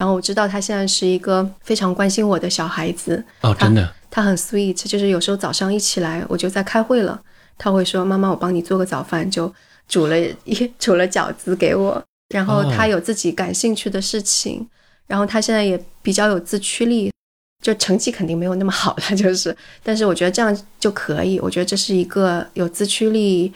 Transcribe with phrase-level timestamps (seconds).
[0.00, 7.20] 然后我知道他现在是一个非常关心我的小孩子哦，真的，他很 sweet，就是有时候早上一起来我就在开会了，
[7.58, 9.52] 他会说妈妈我帮你做个早饭，就
[9.86, 12.02] 煮了一 煮了饺子给我。
[12.34, 14.66] 然后他有自己感兴趣的事情，
[15.06, 17.12] 然后他现在也比较有自驱力，
[17.62, 23.52] 就成绩肯定没有那么好了，就是，但是我觉得这样就可以，我觉得这是一个有自驱力，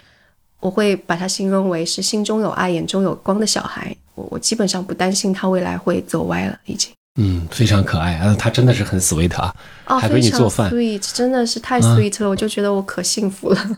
[0.65, 6.91] 我会把他形容为是心中有爱、眼中有光的小孩，我我基本上不担心他未来会走歪了，已经。
[7.21, 13.77] 嗯，非常可爱啊，他真的是很 sweet 啊，还给你做饭，sweet，真的是太 sweet 了，我就觉得我可幸福了。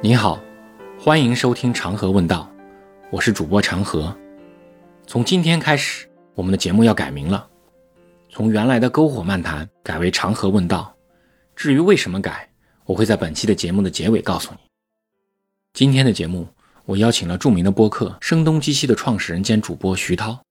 [0.00, 0.40] 你好，
[0.98, 2.50] 欢迎收听长河问道，
[3.12, 4.12] 我是主播长河。
[5.06, 7.46] 从今天开始，我们的节目要改名了，
[8.30, 10.94] 从原来的篝火漫谈改为长河问道。
[11.54, 12.50] 至于为什么改，
[12.86, 14.58] 我会在本期的节目的结尾告诉你。
[15.74, 16.48] 今天的节目，
[16.86, 20.42] 我邀请了著名的播客声东击西的创始人兼主播徐涛，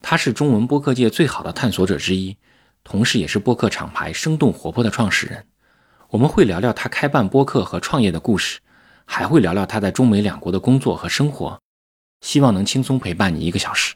[0.00, 2.34] 他是中文播客界最好的探索者之一，
[2.82, 5.44] 同时也是播客厂牌生动活泼的创始人。
[6.08, 8.60] 我们会聊聊他开办播客和创业的故事，
[9.04, 11.60] 还会聊聊他在中美两国的工作和生活，
[12.22, 13.94] 希望能轻松陪伴你一个小时。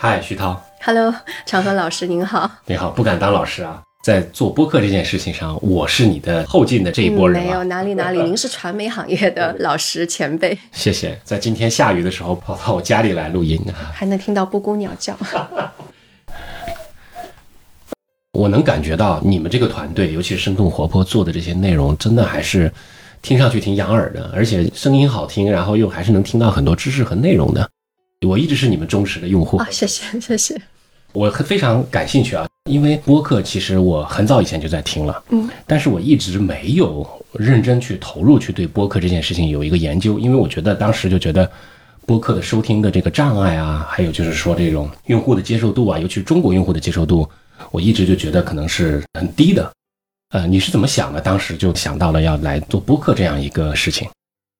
[0.00, 0.64] 嗨，徐涛。
[0.80, 1.12] Hello，
[1.44, 2.48] 长河老师您好。
[2.66, 3.82] 你好，不敢当老师啊。
[4.04, 10.56] 在做播客这件事情上，我是你的后进的这一波人没有哪里哪里，您是传媒行业的 老师前辈。
[10.70, 11.20] 谢谢。
[11.24, 13.60] 在今天下雨的时候跑到我家里来录音，
[13.92, 15.18] 还能听到布谷鸟叫。
[18.38, 22.72] 我能感觉到你们这个团队，尤其是生动活泼做的这些内容，真的还是
[23.20, 27.68] 听上去挺养耳的，而且声音好听，然后又还是能听到很多知识和内容的。
[28.26, 30.60] 我一直是你们忠实的用户啊，谢谢谢谢。
[31.12, 41.50] 我非常感兴趣啊，因为播客其实我很早以前就在听了，嗯，但是我一直没有认真去投入去对播客这件事情有一个研究，因为我觉得当时就觉得
[42.04, 47.28] 播客的收听的这个障碍啊，还有就是说这种用户的接受度啊，尤其中国用户的接受度，
[47.70, 49.70] 我一直就觉得可能是很低的。
[50.30, 51.20] 呃，你是怎么想的？
[51.20, 54.06] 当时就想到了要来做播客这样一个事情。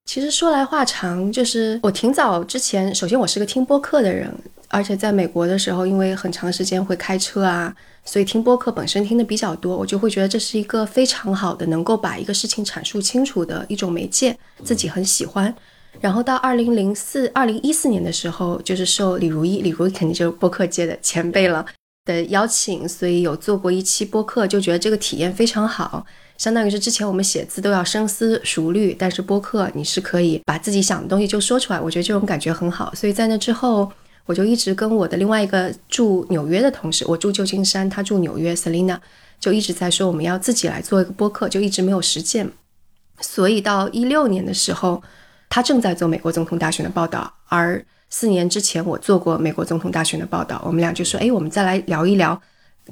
[0.08, 4.34] 其实说来话长，就是我挺早之前，首先我是个听播客的人。
[4.68, 7.74] 而且在美国的时候，因为很长时间会开车啊，
[8.06, 15.54] 所以听播客本身听的比较多，我就会觉得这是一个非常好的能够把一个事情阐述清楚的一种媒介，自己很喜欢。
[16.00, 21.66] 然后到二零零四、二零一四年的时候，就是受李如一，李如一肯定就是播客界的前辈了
[22.06, 26.06] 的邀请，所以有做过一期播客，就觉得这个体验非常好。
[26.38, 32.94] 相当于是之前我们写字都要深思熟虑，但是播客你是可以把自己想的东西就说出来，我觉得这种感觉很好。
[32.94, 33.92] 所以在那之后。
[34.28, 38.98] 我就一直跟我的另外一个住纽约的同事，我住旧金山，他住纽约，Selina，
[39.40, 42.52] 就一直在说我们要自己来做一个播客，就一直没有实践。
[43.22, 45.02] 所以到一六年的时候，
[45.48, 52.38] 他正在做美国总统大选的报道，而四年之前我做过美国总统大选的报道，我们俩就说，哎，我们再来聊一聊，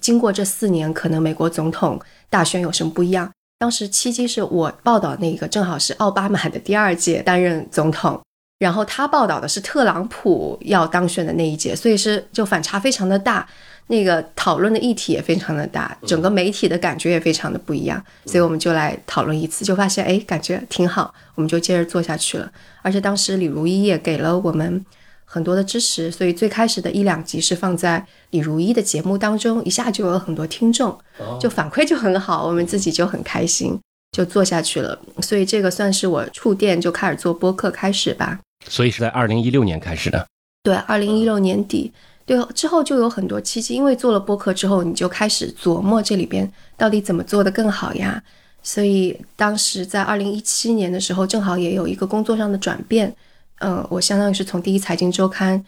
[0.00, 3.30] 经过这四年，可能美国总统大选有什么不一样？
[3.58, 8.20] 当时契机是我报道那个正好是奥巴马的第二届担任总统。
[8.58, 13.46] 然后他报道的是特朗普要当选的那一届，所以是就反差非常的大，
[13.88, 22.50] 那个讨论的议题也非常的大，整个媒体的感觉也非常的不一样，所以我们就来讨论一次，就发现哎，感觉挺好，我们就接着做下去了。
[22.80, 24.82] 而且当时李如一也给了我们
[25.26, 30.96] 很多的支持，所以最开始的一两集是放在李如一的节目当中，一下就有很多听众，
[31.38, 33.78] 就反馈就很好，我们自己就很开心，
[34.12, 34.98] 就做下去了。
[35.20, 38.40] 所以这个算是我触电就开始做播客开始吧。
[38.68, 40.26] 所以是在二零一六年开始的，
[40.62, 41.92] 对，二零一六年底，
[42.24, 48.22] 对，之后就有很多契机，因为做了播客之后，你就开始琢磨这里边到底怎么做得更好呀。
[48.62, 53.14] 所以当时在二零一七年的时候，正好也有一个工作上的转变，
[53.60, 55.64] 嗯，我相当于是从第一财经周刊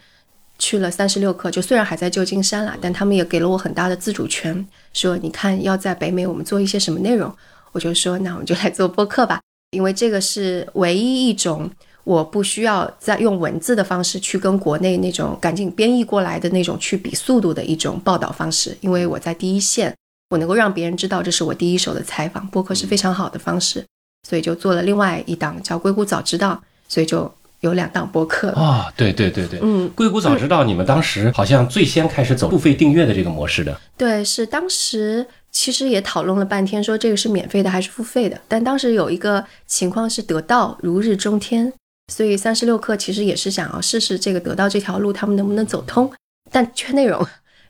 [0.57, 7.33] 去了三十六氪，就虽然还在旧金山啦，但他们也给了我很大的自主权，说你看要在北美我们做一些什么内容，
[7.71, 9.39] 我就说那我们就来做播客吧，
[9.71, 11.69] 因为这个是唯一一种。
[12.05, 19.93] 我不需要再用文字的方式去跟国内那种赶紧编译过来的那种去比速度的一种报道方式，因为我在第一线，
[20.29, 22.47] 我能够让别人知道这是我第一手的采访。
[22.47, 23.85] 播客是非常好的方式，
[24.27, 26.55] 所以就做了另外一档叫《硅谷早知道》，
[26.91, 28.91] 所以就有两档播客啊。
[28.95, 33.79] 对对对对，嗯，《硅谷早知道》，你们当时好像最先开始走付费订阅的这个模式的。
[33.97, 38.39] 对，是当时其实也讨论了半天，说这个是免费的还是付费的。
[38.47, 41.73] 但当时有一个情况是得到如日中天。
[42.11, 46.11] 所以三十六氪其实也是想要试试这个得到这条路，他们能不能走通？
[46.51, 47.23] 但缺内容。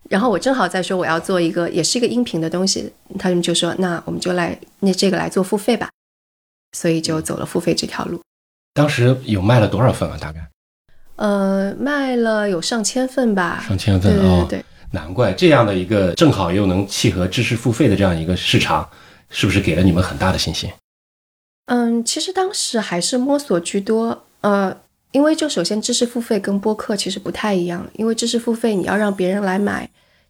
[0.09, 5.89] 然后我正好在说我要做一个，也是一个音频的东西，他们就说那我们就来那这个来做付费吧，
[6.71, 8.21] 所以就走了付费这条路。
[8.80, 10.18] 当时有卖了多少份啊？
[10.18, 10.40] 大概？
[11.18, 13.62] 呃，卖了有上千份吧。
[13.68, 18.90] 上千份哦，对，难怪这样的一个正好又能契合知识付费的这样一个市场，
[19.30, 20.72] 是不是给了你们很大的信心？
[21.66, 24.78] 嗯，其实当时还是摸索居多，呃。
[25.12, 29.90] 因为就首先知识付费跟播客其实不太一样，因为知识付费你要让别人来买，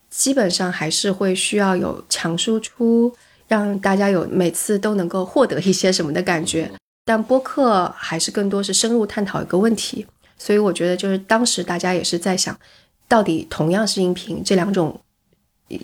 [0.09, 3.13] 基本上还是会需要有强输出，
[3.49, 6.71] 让大家有每次都能够获得一些什么的感觉。
[7.09, 10.05] 但播客还是更多是深入探讨一个问题，
[10.37, 12.55] 所以我觉得就是当时大家也是在想，
[13.07, 15.01] 到底同样是音频，这两种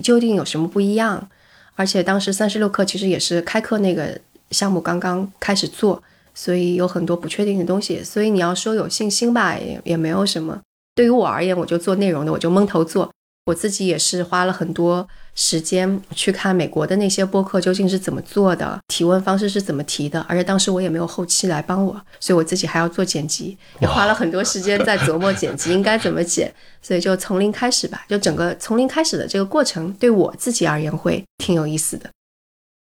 [0.04, 1.28] 究竟有什么不一样？
[1.74, 6.04] 而且当时三十六课其实也是开课那个项目刚刚开始做。
[6.36, 10.62] 所以有很多不确定的东西，所以你要说有信心吧，也也没有什么。
[10.94, 13.12] 对于我而言，我就做内容的，我就蒙头做。
[13.46, 20.20] 我自己也是花了很多时间去看美国的那些播客究竟是怎么做的，提问方式是怎么提的。
[20.22, 26.52] 而且当时我也没有后期来帮我，所以我自己还要做剪辑，也花了很多时间在琢磨剪辑应该怎么剪。
[26.82, 32.10] 所以就从零开始吧，就整个从零开始的这个过程，对我自己而言会挺有意思的。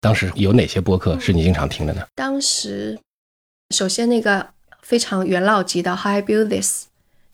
[0.01, 2.03] 当时有哪些播客是你经常听的呢？
[2.15, 2.99] 当时。
[3.75, 4.47] 首先，那个
[4.83, 6.85] 非常元老级的《How I Build This》，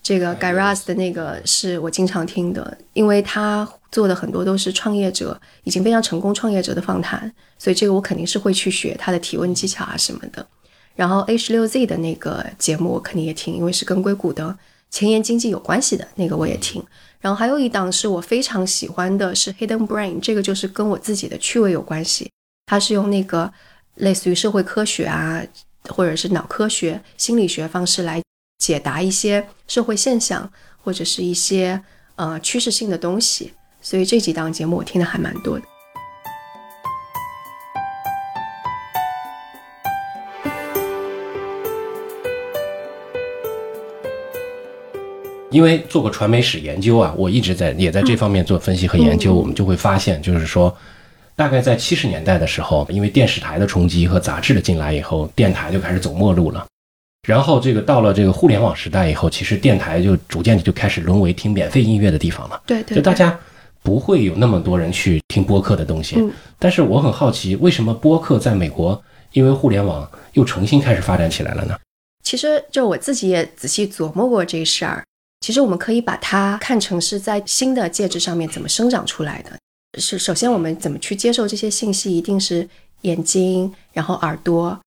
[0.02, 10.46] 这个 Guy Raz 的那个是我经常听的，因为他做的很多都是创业者，已经非常成功创业者的访谈，所以这个我肯定是会去学他的提问技巧啊什么的。
[10.96, 14.56] 然后 A 十六 Z 的那个节目我肯定也听，因为是跟硅谷的
[14.90, 16.82] 前沿经济有关系的那个我也听。
[17.20, 22.30] 然后还有一档是我非常喜欢的，是 Hidden Brain，这个就是跟我自己的趣味有关系，
[22.66, 23.52] 它是用那个
[23.96, 25.42] 类似于社会科学啊。
[25.88, 28.20] 或者是脑科学、心理学方式来
[28.60, 30.48] 解答一些社会现象，
[30.84, 31.82] 或者是一些
[32.14, 35.64] 呃趋势性的东西，所以这几档节目我听的还蛮多的。
[45.50, 50.76] 因为做过传媒史研究啊，我一直在也在这方面做分析和研究，我们就会发现，就是说。
[51.34, 56.66] 大概在七十年代的时候，因为电视台的冲击和杂志的进来以后，电台就开始走末路了。
[57.28, 62.62] 然后这个到了这个互联网时代以后，其实电台就逐渐就开始沦为听免费音乐的地方了。
[62.66, 63.38] 对对，就大家
[63.82, 66.16] 不会有那么多人去听播客的东西。
[66.18, 66.32] 嗯。
[66.58, 69.00] 但是我很好奇，为什么播客在美国
[69.32, 71.76] 因为互联网又重新开始发展起来了呢？
[72.22, 75.04] 其实就我自己也仔细琢磨过这事儿。
[75.40, 79.50] 其实我们可以把它看成是在新的介质上面怎么生长出来的。
[79.98, 82.68] 是，首先我们怎么去接受这些信息，一定是
[83.00, 84.78] 眼睛，然后耳朵，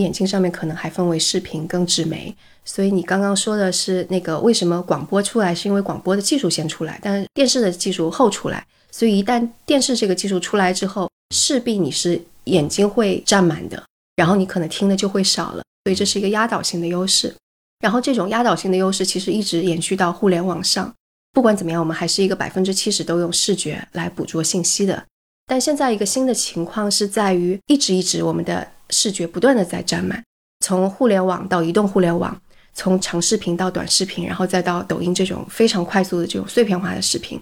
[0.00, 2.34] 眼睛上面可能还分为视频跟纸媒。
[2.64, 8.64] 所以你刚刚说的是那个为什么广播出来，是因为广播的技术先出来，但是电视的技术后出来。
[8.90, 13.82] 所以一旦电视这个技术出来之后，势必你是眼睛会占满的，
[14.16, 15.62] 然后你可能听的就会少了。
[15.84, 17.34] 所以这是一个压倒性的优势。
[17.80, 20.92] 然后这种压倒性的优势其实一直延续到互联网上。
[21.32, 25.02] 不管怎么样，我们还是一个百分之七十都用视觉来捕捉信息的。
[25.46, 30.22] 但现在一个新的情况是在于，一直一直我们的视觉不断的在占满，
[30.64, 32.40] 从互联网到移动互联网，
[32.74, 37.40] 从长视频到短视频，然后再到抖音这种非常快速的这种碎片化的视频，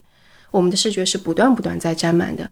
[0.50, 2.50] 我们的视觉是不断不断在占满的。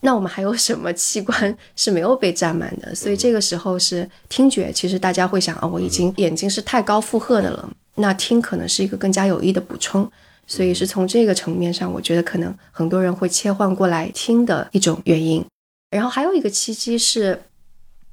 [0.00, 2.94] 那我们还有什么器官 是没有被占满的？
[2.94, 4.70] 所以这个时候是听觉。
[4.70, 10.10] 其实大家会想啊，我已经眼睛是太高负荷的了，那听可能是一个更加有益的补充。
[10.46, 15.42] 所以是从这个层面上，我觉得可能很多人会切换过来听的一种原因。
[15.90, 17.40] 然后还有一个契机是，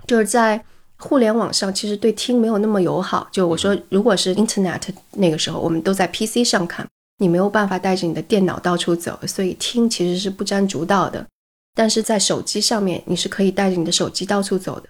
[0.07, 0.63] 就是在
[0.97, 3.27] 互联网上，其实对听没有那么友好。
[3.31, 4.81] 就我说，如果是 Internet
[5.13, 11.25] 那个时候，我们都在 PC 上看，你没有办法带着你的电脑到处走，所以听其实是不占主导的。
[11.73, 14.89] 但是在手机上面，你是可以带着你的手机到处走的。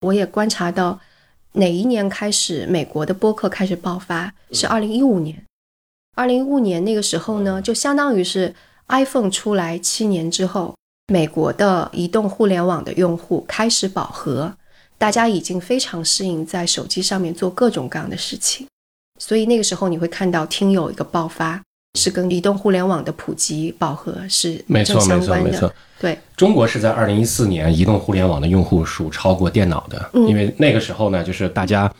[0.00, 0.98] 我也观察到，
[1.52, 5.44] 哪一年开始美国的播客开始爆发，是二零一五年。
[6.16, 8.54] 二零一五年那个时候呢，就相当于是
[8.88, 10.74] iPhone 出来七年之后，
[11.08, 14.54] 美国的移动互联网的用户开始饱和，
[14.98, 18.66] 大家已经非常适应在手机上面做各种各样的事情，
[19.18, 21.60] 所以那个时候你会看到听友一个爆发，
[21.98, 25.72] 是跟移动互联网的普及饱和是没错没错没错。
[26.00, 31.92] 对，中国是在二零一四年移动互联网的用户数超过电脑的，因为那个时候呢，就是大家。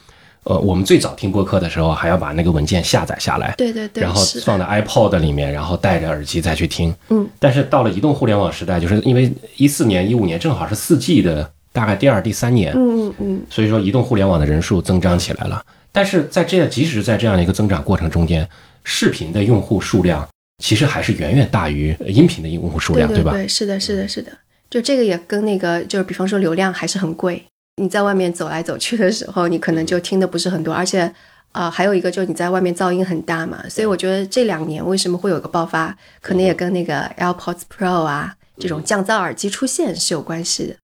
[0.44, 6.92] 呃，我们最早听播客的时候，还要把那个文件下载下来，对对对，然后放在 iPod 里面，然后戴着耳机再去听。
[7.10, 15.64] 嗯，但是到了移动互联网时代，就是因为一四年、一五年正好是四 G 的大概第二、第三年，嗯嗯嗯，所以说移动互联网的人数增长起来了。
[15.92, 18.48] 但是在这样，即使在这样的一个增长过程中间，
[18.82, 20.26] 视频的用户数量
[20.58, 23.30] 其实还是远远大于音频的用户数量，对吧？
[23.30, 24.32] 对对，是的，是的，是的。
[24.68, 27.44] 就这个也跟那个，就是比方说流量还是很贵。
[27.76, 31.12] 你在外面走来走去的时候，你可能就听的不是很多，而且
[31.52, 33.62] 啊，还有一个就是你在外面噪音很大嘛。
[33.68, 40.76] 所以我觉得这两年为什么会有个爆发，可能也跟那个 AirPods Pro 啊这种降噪耳机出现是有关系的。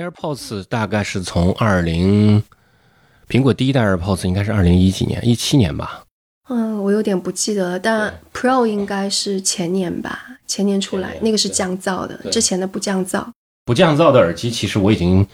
[0.00, 2.42] AirPods 大概是从二零，
[3.28, 6.02] 苹果第一代 AirPods 应该是二零一几年，一七年吧。
[6.48, 13.24] 嗯，我有点不记得了，但 Pro 应该是前年吧，前年出来，那个是降噪的，之前的不降噪。
[13.64, 15.26] 不降噪的耳机，其实我已经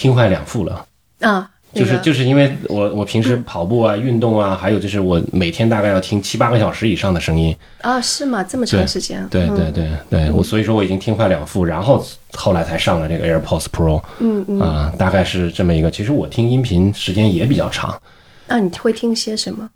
[0.00, 0.86] 听坏两副了。
[1.20, 1.50] 啊。
[1.72, 8.42] 就是就是因为我我平时跑步啊运动啊，还有就是我每天大概要听七八个小时以上的声音啊，是吗？
[8.42, 9.24] 这么长时间？
[9.30, 15.88] 对对对对，我所以说我已经听坏两副，然后后来才上了这个 AirPods Pro，嗯嗯啊，大概是这么一个。
[15.88, 17.96] 其实我听音频时间也比较长。
[18.48, 19.70] 那你会听些什么？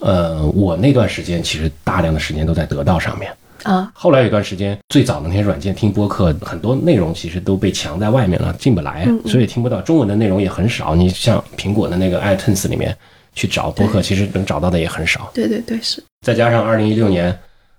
[0.00, 3.32] 呃，我那段时间其实大量的时间都在得到上面。
[3.64, 10.94] 啊，后来有一段时间，最早的那些软件听播客，很多内容其实都被墙在外面了，进不来，所以听不到中文的内容也很少。
[10.94, 12.96] 你像苹果的那个 iTunes 里面
[13.34, 15.30] 去找播客，其实能找到的也很少。
[15.34, 16.02] 对对对，是。
[16.26, 17.36] 再加上二零一六年，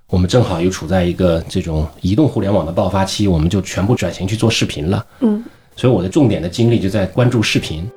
[0.08, 5.06] 我们正好又处在一个这种移动互联网的爆发期，我们就全部转型去做视频了。
[5.22, 5.44] 嗯，
[5.76, 7.90] 所以我的重点的精力就在关注视频。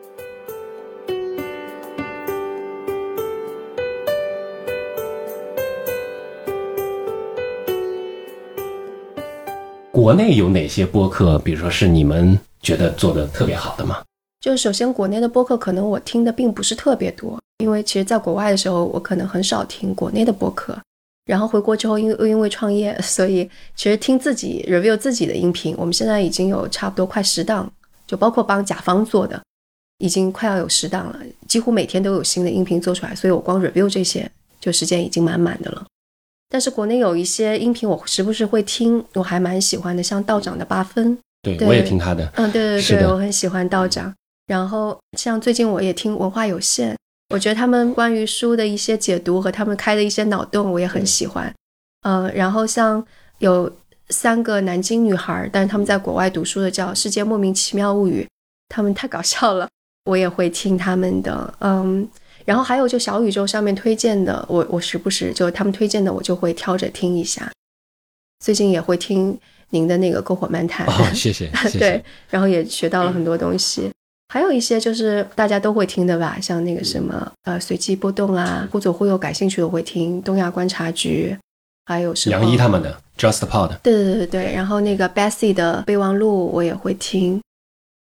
[10.04, 11.38] 国内有哪些播客？
[11.38, 14.02] 比如说是你们觉得做的特别好的吗？
[14.38, 20.78] 就首先国内的播客，可能我听的并不是特别多，因为其实在国外的时候，我可能很少听国内的播客。
[21.24, 27.72] 然后回国之后，因为因为创业，所以其实听自己 review 自己的音频，我们现在已经有差不多快十档，
[28.06, 29.42] 就包括帮甲方做的，
[30.00, 31.18] 已经快要有十档了，
[31.48, 34.30] 几乎每天都有新的音频做出来，所以我光 review 这些，
[34.60, 35.86] 就时间已经满满的了。
[36.48, 44.14] 但是国内有一些音频，我时不时会听，我还蛮喜欢的，像道长的八分，对我也听他的，嗯，对对对，我很喜欢道长。
[44.46, 46.96] 然后像最近我也听文化有限，
[47.30, 51.52] 我觉得他们关于书的一些解读和他们开的一些脑洞，我也很喜欢。
[52.02, 53.04] 嗯，然后像
[53.38, 53.70] 有
[54.10, 58.22] 三个南京女孩，但是他们在国外读书的，叫《世界莫名其妙物语》，
[58.68, 59.68] 他们太搞笑了，
[60.04, 62.08] 我也会听他们的，嗯。
[62.44, 67.50] 然后还有就小宇宙上面推荐的，我我时不时就他们推荐的，我就会挑着听一下。
[68.44, 69.38] 最近也会听
[69.70, 73.90] 您的那个篝火漫谈， 谢谢，对，然后也学到了很多东西。
[74.28, 81.36] 还有一些就是大家都会听的吧，像那个什么呃随机波动啊，忽左忽右，感兴趣的会听东亚观察局，
[81.86, 87.40] 还有是杨一他们的 Just Pod，对对对对对，然后那个 Bessie 的备忘录我也会听。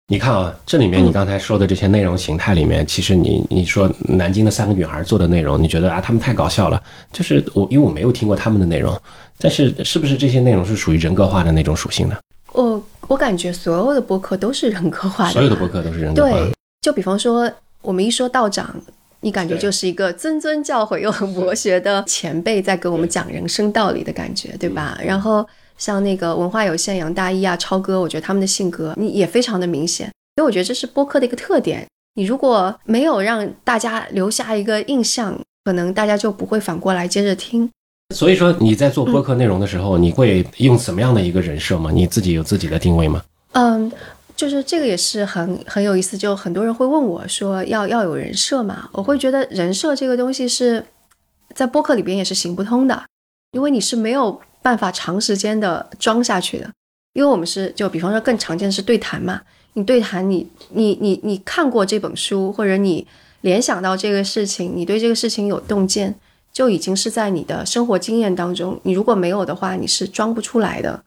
[0.08, 6.82] 你看啊，这里面你刚才说的这些内容形态里面，其实你你说南京的三个女孩做的内容，你觉得啊，他们太搞笑了。
[7.14, 9.00] 就是我因为我没有听过他们的内容，
[9.40, 12.18] 但是是不是这些内容是属于人格化的那种属性呢？
[12.52, 16.32] 我我感觉所有的播客都是人格化的，所有的播客都是人格化。
[16.32, 17.50] 对，就比方说
[17.82, 18.76] 我们一说道长，
[19.22, 25.00] 你感觉就是一个谆谆教诲又很博学的前辈在给我们讲人生道理的感觉，对吧？
[25.02, 25.48] 然后。
[25.84, 31.86] 像那个文化有限杨大一啊，超哥，我觉得他们的性格你也非常的明显，所以我觉得这是播客的一个特点。
[32.14, 37.70] 你如果没有让大家留下一个印象，可能大家就不会反过来接着听。
[38.16, 41.92] 所以说你在做播客内容的时候，你会用什么样的一个人设吗？
[41.92, 43.22] 你自己有自己的定位吗？
[43.52, 43.92] 嗯，
[44.38, 50.86] 就是这个也是很很有意思，就很多人会问我说要要有人设嘛，我会觉得人设这个东西是
[51.54, 53.04] 在播客里边也是行不通的，
[53.52, 54.40] 因为你是没有。
[54.64, 56.72] 办法长时间的装下去的，
[57.14, 59.42] 因为我们是就比方说更常见的是对谈嘛，
[59.74, 63.06] 你对谈你你你你看过这本书，或者你
[63.42, 66.16] 联想到这个事情，你对这个事情有洞见，
[66.52, 71.04] 就已经是在你的生活经验当中，你如果没有的话，你是装不出来的。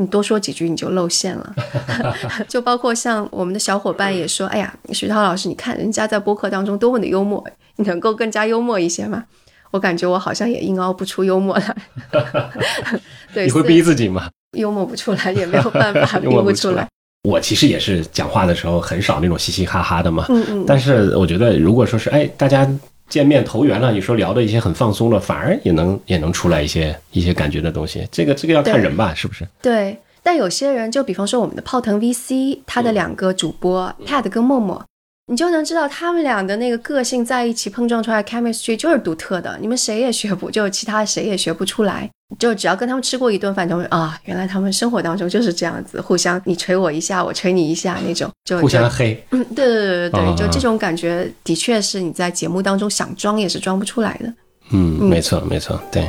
[0.00, 1.54] 你多说几句你就露馅了，
[2.46, 7.44] 就包括像我们的小伙伴也说，哎呀，徐涛老师，你看人家在播客当中多么的幽默，
[7.76, 9.24] 你能够更加幽默一些吗？
[9.70, 11.76] 我感觉我好像也硬凹不出幽默来，
[13.34, 14.28] 对，你会逼自己吗？
[14.56, 16.86] 幽默不出来也没有办法， 逼不出来。
[17.28, 20.64] 我其实也是讲话的时候很少那种嘻嘻哈哈的嘛，嗯嗯。
[20.66, 22.66] 但是我觉得，如果说是哎，大家
[23.08, 28.06] 见面投缘了，有时候聊的一些很放松了，反而也能也能出来一些一些感觉的东西。
[28.10, 29.46] 这个这个要看人吧，是不是？
[29.60, 29.98] 对。
[30.20, 34.84] 但有些人，就比方说我们的泡腾 VC，他的两个主播 Ted 跟默默。
[35.30, 39.58] 你就能知道他们俩的那个个性在一起碰撞出来，chemistry 就是独特的。
[39.60, 42.08] 你们谁也学不，就其他谁也学不出来。
[42.38, 49.22] 就只要跟他们吃过一顿饭，就会啊，原来他们生活当中就是这样子，互相你捶我一下，我捶你一下那种，就互相黑。
[49.30, 54.32] 嗯，对对对对对，就这种感觉，的确是你在节目当中想装也是装不出来的。
[54.72, 56.08] 嗯，没错没错，对。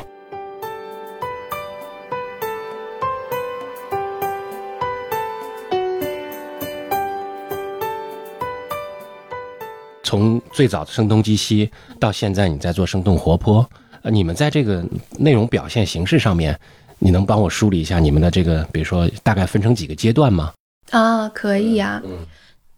[10.09, 13.63] 从最早的声东击西到现在你在做生动活泼，
[14.01, 14.83] 呃，你们在这个
[15.19, 16.59] 内容表现形式上面，
[16.97, 20.51] 你能帮我梳理一下你们的这个，比如说大概分成几个阶段吗？
[20.89, 22.01] 啊，可以呀、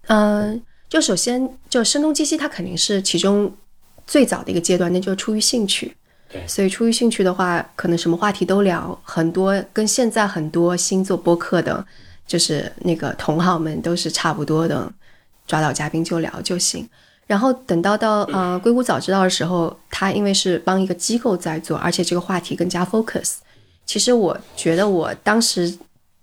[0.07, 3.49] 嗯，就首先就声东击西，它肯定是其中
[4.05, 5.95] 最早的一个阶段，那就是出于兴趣。
[6.29, 11.85] 对所以出于兴趣的话，可能什么话题都聊，很多跟现在很多新做播客的，
[12.27, 14.91] 就是那个同行们都是差不多的，
[15.47, 16.85] 抓到嘉宾就聊就行。
[17.31, 23.35] 然后等到到呃硅谷早知道的时候，他因为是帮一个机构在做，而且这个话题更加 focus。
[23.85, 25.73] 其实我觉得我当时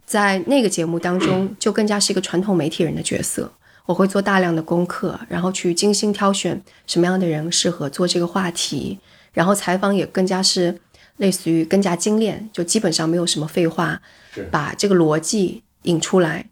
[0.04, 3.50] 在那个节目当中，就更加是一个传统媒体人的角色。
[3.86, 8.98] 我会做大量的功课，然后去精心挑选什么样的人适合做这个话题，
[9.32, 10.78] 然后采访也更加是
[11.16, 14.02] 类似于更加精炼，就基本上没有什么废话，
[14.50, 16.50] 把这个逻辑引出来，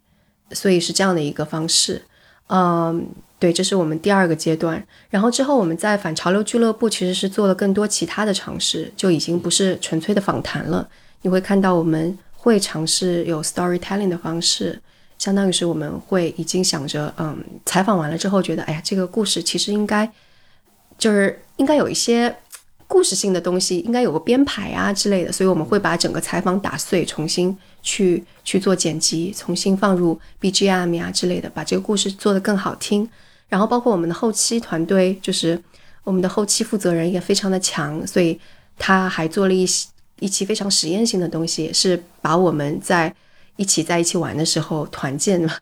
[0.53, 2.01] 所以是这样的一个方式。
[2.49, 3.07] 嗯，
[3.39, 4.83] 对，这是我们第二个阶段。
[5.11, 10.89] 然后之后我们在反潮流俱乐部其实是做了更多其他的尝试，就已经不是纯粹的访谈了。
[11.21, 14.81] 你会看到我们会尝试有 storytelling 的方式，
[15.19, 20.11] 相当于是我们会已经想着，嗯，采访完了之后觉得，哎呀，这个故事其实应该
[20.97, 22.35] 就是应该有一些
[22.87, 33.07] 故事性的东西，应该有个编排啊之类的，所以我们会把整个采访打碎，重新去去做剪辑，重新放入 BGM 呀之类的，把这个故事做得更好听。
[33.49, 35.61] 然后包括我们的后期团队，就是
[36.05, 38.39] 我们的后期负责人也非常的强，所以
[38.79, 39.89] 他还做了一些
[40.21, 43.15] 一期非常实验性的东西，是把我们在
[43.57, 45.55] 一起在一起玩的时候团建嘛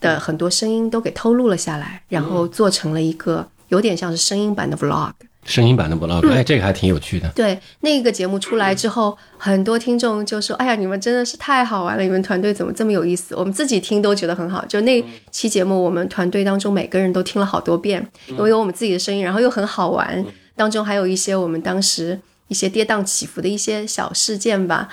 [0.00, 5.12] 的很多声音都给偷录了下来，然后做成了一个有点像是声音版的 vlog。
[5.44, 7.28] 声音版的 vlog，哎，这个还挺有趣的。
[7.34, 14.64] 对，那个节目出来之后，很多听众就说：“哎呀，你们真的是太好玩了，你们团队怎么这么有意思？”我们自己听都觉得很好。
[14.66, 20.24] 就那期节目，我们团队当中每个人都听了好多遍，因为有我们自己的声音，然后又很好玩，
[20.54, 24.88] 当中还有一些我们当时一些跌宕起伏的一些小事件吧，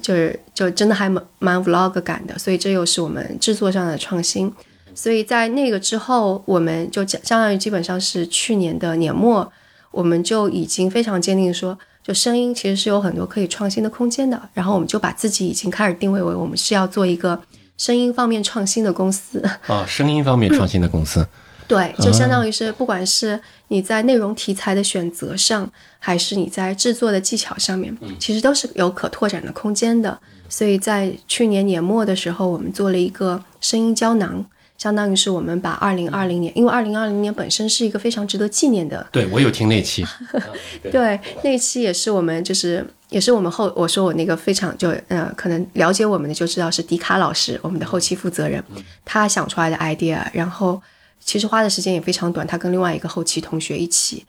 [0.00, 4.50] 就是就真的还蛮蛮 vlog 感的，所以这又是我们制作上的创新。
[4.94, 9.52] 所以在那个之后，我们就相相当于基本上是去年的年末。
[9.90, 14.40] 我们就已经非常坚定说，就声音其实是有很多可以创新的空间的。
[14.54, 17.40] 然后我们就把自己已经开始定位为我们是要做一个
[17.76, 19.40] 声音方面创新的公司。
[19.66, 21.26] 啊，声音方面创新的公司。
[21.66, 30.18] 对，就相当于是不管是你在内容题材的选择上，还是你在制作的技巧上面，其实都是有可拓展的空间的。
[30.48, 34.44] 所以在去年年末的时候，我们做了一个声音胶囊。
[34.80, 40.02] 相当于是我们把二零二零年，因为二零二零年本身是一个非常值得纪念的，对我有听那期，
[40.90, 41.20] 对。
[41.44, 48.64] 那期也是我们就是也是我们后我说我那个非常就呃可能了解我们的就知道是迪卡老师，我们的后期负责人，
[49.04, 50.80] 他想出来的 idea，然后
[51.22, 54.24] 其实花的时间也非常短，他跟另外一个后期同学一起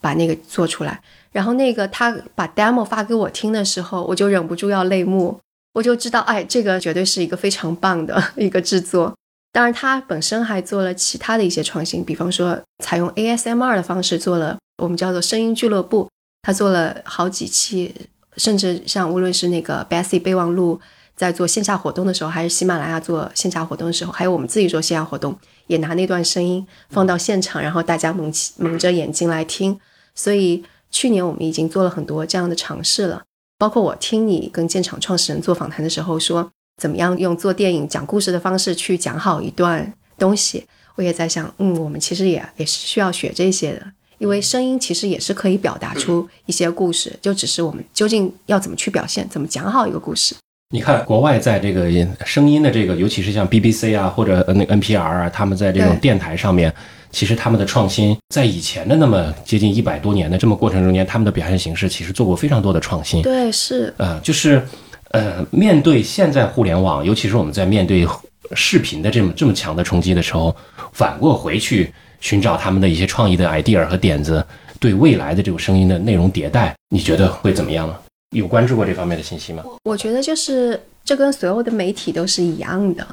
[0.00, 1.00] 把那个做出来，
[1.32, 5.40] 然后那个他把 demo 发给我听的时候，我就忍不住要泪目，
[5.72, 9.12] 我就知道哎，这个绝对是一个非常棒的 一个制作。
[9.56, 16.10] 当然，他本身还做了其他的一些创新，比方说采用 ASMR 的方式做了我们叫做声音俱乐部，
[16.42, 17.94] 他做了好几期，
[18.36, 20.78] 甚至像无论是那个 Bessy 备忘录
[21.14, 25.34] 在做线下活动的时候，还是喜马拉雅做线下活动的时候，还有我们自己做线下活动，
[25.68, 29.80] 也拿那段声音放到现场，然后大家蒙起蒙着眼睛来听。
[30.14, 33.22] 所以去年我们已经做了很多这样的尝试了，
[33.56, 36.50] 包括我听你跟建厂创始人做访谈的时候说。
[36.76, 40.64] 怎么样用做电影讲故事的方式去讲好一段东西？
[40.94, 43.86] 我也在想，嗯，我们其实也也是需要学这些的，
[44.18, 50.34] 因为声音其实也是可以表达出一些故事，就只是我们究竟要怎么去表现，怎么讲好一个故事。
[50.70, 51.90] 你看，国外在这个
[52.26, 56.70] 声音的这个，尤其是像 BBC 啊或者那个 NPR 啊，他们在这种电台上面，
[57.10, 63.22] 其实他们的创新，在以前的那么接近一百多年的这么过程中间，他们的表现形式其实做过非常多的创新。
[63.22, 64.62] 对，是，呃，就是。
[65.10, 68.06] 呃，面对现在互联网，尤其是我们在面对
[68.54, 70.54] 视频的这么这么强的冲击的时候，
[70.92, 74.44] 反过回去寻找他们的一些创意的 idea 和点子，
[74.80, 77.96] 对未来的这种声音的内容迭代，你觉得会怎么样呢？
[78.36, 79.64] 有关注过这方面的信息吗？
[79.84, 83.06] 我觉得就是这跟所有的媒体都是一样的。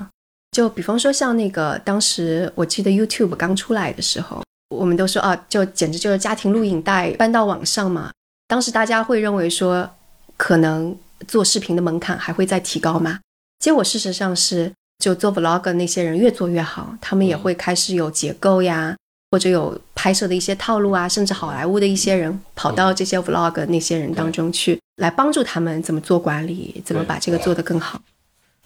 [0.51, 4.43] 就比方说像那个当时我记得 YouTube 刚出来的时候，
[4.75, 8.11] 我们都说啊，就简直就是家庭录影带搬到网上嘛。
[8.47, 9.89] 当时大家会认为说，
[10.35, 10.95] 可能。
[11.27, 13.19] 做视频的门槛还会再提高吗？
[13.59, 18.95] 结果事实上是，就做 vlog 那些人越做越好，他们也会开始有结构呀，
[19.31, 28.01] 或者有拍摄的一些套路啊，甚至好莱坞的一些人跑到这些 vlog 那些人当中去，来帮助他们怎么做管理，怎么把这个做得更好。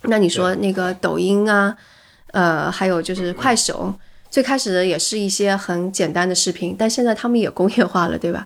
[0.03, 1.75] 那你说那个抖音啊，
[2.31, 3.93] 呃，还有就是快手，
[4.29, 8.45] 最开始的也是一些很简单的视频，但现在他们也工业化了，对吧？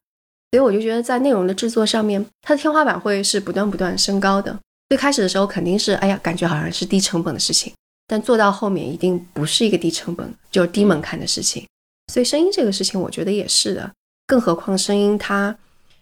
[0.52, 4.58] 所以我就觉得在内容的制作上面，它的天花板会是不断不断升高的。
[4.90, 7.72] 最开始的时候肯定是，哎呀，感觉好像是低成本的事情，
[8.06, 11.66] 但做到后面一定不是一个低成本，就是低门槛的事情。
[12.12, 13.90] 所以声音这个事情，我觉得也是的。
[14.28, 15.56] 更何况声音它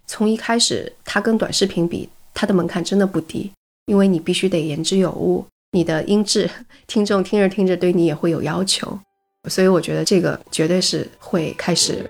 [0.08, 3.52] 从一开始，它跟短视频比，它的门槛真的不低，
[3.86, 6.50] 因为你必须得言之有物，你的音质，
[6.88, 9.00] 听众听着听着对你也会有要求。
[9.48, 12.10] 所以我觉得这个绝对是会开始。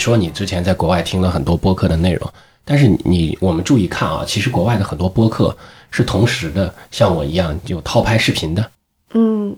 [0.00, 2.32] 说你之前在国外听了很多播客的内容，
[2.64, 5.56] 但是你我们注意看啊，其实国外的很多播客
[5.90, 8.70] 是同时的，像我一样有套拍视频的。
[9.12, 9.54] 嗯，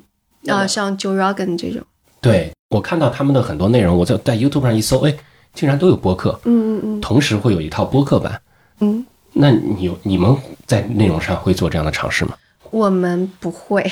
[0.49, 1.81] 啊，像 Joe Rogan 这种。
[2.21, 5.15] 对我看到他们的很多内容，我在在 YouTube 上一搜，哎，
[5.55, 6.39] 竟然都有播客。
[6.45, 7.01] 嗯嗯嗯。
[7.01, 8.41] 同时会有一套播客版。
[8.81, 9.05] 嗯。
[9.33, 12.35] 那你有你们在内容上会做这样的尝试吗？
[12.71, 13.85] 我们不会。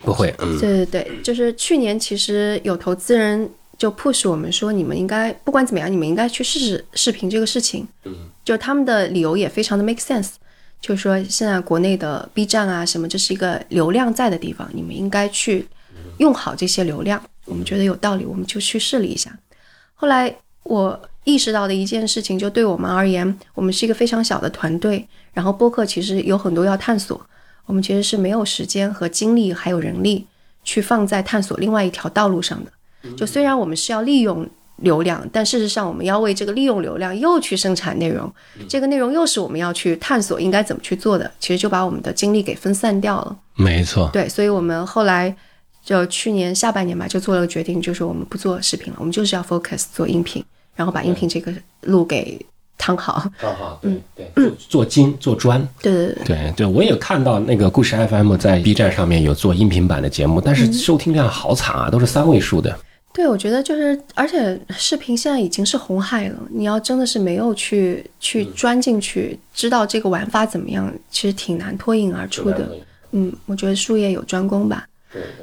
[0.00, 0.34] 不会。
[0.38, 0.58] 嗯。
[0.58, 3.50] 对对对，就是去年其实有投资人。
[3.78, 7.86] 就 push 我们说，你们应该不管怎么样，你们应该去试试视频这个事情。
[8.04, 8.12] 嗯，
[8.44, 10.32] 就他们的理由也非常的 make sense，
[10.80, 15.68] 就是说现在国内的 B 站啊什么，这是一个流量在的地方，你们应该去
[16.18, 17.22] 用好这些流量。
[17.44, 19.30] 我们觉得有道理，我们就去试了一下。
[19.94, 27.24] 后来我意识到的一件事情，就对我们而言，我们是一个非常小的团队，然后播客其实有很多要探索，
[27.66, 30.26] 我们其实是没有时间和精力还有人力
[30.64, 32.72] 去放在探索另外一条道路上的。
[33.16, 38.32] 就虽然我们是要利用流量，但事实上我们要为这个利用流量又去生产内容，
[38.68, 43.36] 这个内容又是我们要去探索应该怎么去做的，其实就把我们的精力给分散掉了。
[43.56, 45.34] 没错，对，所以我们后来
[45.84, 50.44] 就去年下半年吧，就做了个决定，就是我们不做视频了，我们就是要 focus 做音频，
[50.76, 52.40] 然后把音频这个路给
[52.76, 53.20] 趟好。
[53.40, 55.60] 趟好，嗯，对，做做精做专。
[55.82, 62.78] 对对对对对，我也看到那个故事 FM 在 B 站上面有做音频版的节目，但是收听量好惨啊，都是三位数的。
[63.18, 66.38] 对，我觉得就是，而且视频现在已经是红海了。
[66.52, 72.70] 你要真的是没有去去钻进去，知道这个玩法怎么样，其实挺难脱颖而出的。
[73.10, 74.86] 嗯，我觉得术业有专攻吧。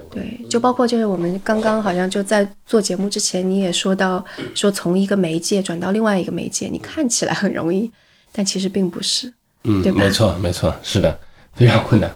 [0.09, 7.91] 对，就包括就是我们刚刚好像就在做节目之前，你也说到说从一个媒介转到另外一个媒介，你看起来很容易，
[8.31, 9.33] 但其实并不是。
[9.65, 11.19] 嗯，对，没错，没错，是的，
[11.53, 12.09] 非常困难。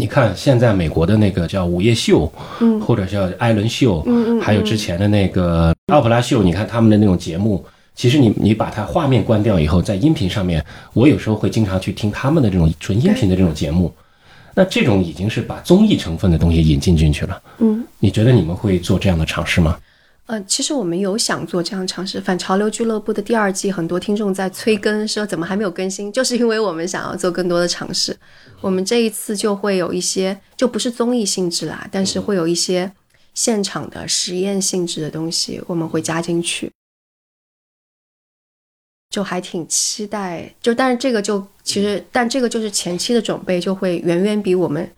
[0.00, 7.64] 你看，现在美国的那个叫午夜秀，嗯，或者叫艾伦秀，嗯嗯，还有之前的那个奥普拉秀，你看他们的那种节目，
[7.96, 13.92] 其实你你把它画面关掉以后，在音频上面，我有时候会经常去听他们的这种纯音频的这种节目，
[14.54, 19.76] 那这种已经是把综艺成分的东西引进进去了，嗯，你觉得你们会做这样的尝试吗？
[20.28, 28.14] 呃，其实我们有想做这样尝试，《反潮流俱乐部》的第二季，很多听众在催更，说怎么还没有更新，就是因为我们想要做更多的尝试。
[28.60, 32.92] 我们这一次就会有一些，就不是综艺性质啦，但是会有一些
[33.32, 36.70] 现场的实验性质的东西，我们会加进去，
[39.08, 40.54] 就还挺期待。
[40.60, 44.92] 就但是这个就其实，但这个就是前期的准备，就会远远比我们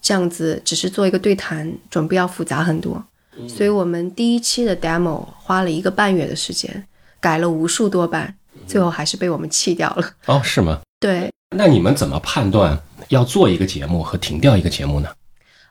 [0.00, 3.04] 这样子只是做一个对谈准备要复杂很多。
[3.48, 6.84] 所以我们第一期的 demo 花了一个半月的时间，
[7.20, 8.34] 改了无数多版，
[8.66, 10.10] 最后还是被我们弃掉了。
[10.26, 10.80] 哦，是吗？
[11.00, 11.30] 对。
[11.56, 15.08] 那你们怎么判断要做一个节目和停掉一个节目呢？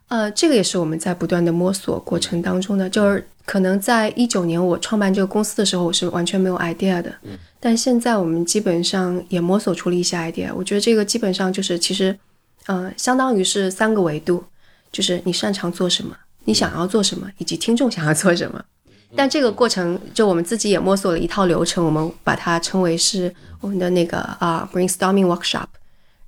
[0.09, 2.89] 呃，这个也是我们在不断的摸索过程当中的。
[2.89, 7.11] 就是可能在一九年我创办这个公司的时候，我是完全没有 idea 的。
[7.23, 7.37] 嗯。
[7.59, 10.53] 但现在我们基本上也摸索出了一些 idea。
[10.53, 12.17] 我觉得这个基本上就是其实，
[12.65, 14.43] 呃，相当于是三个维度，
[14.91, 16.15] 就是你擅长做什么。
[16.45, 18.63] 你想要做什么，以及听众想要做什么，
[19.15, 25.67] 但这个过程就我们自己也摸索了一套流程，我们把它称为是我们的那个啊 brainstorming workshop，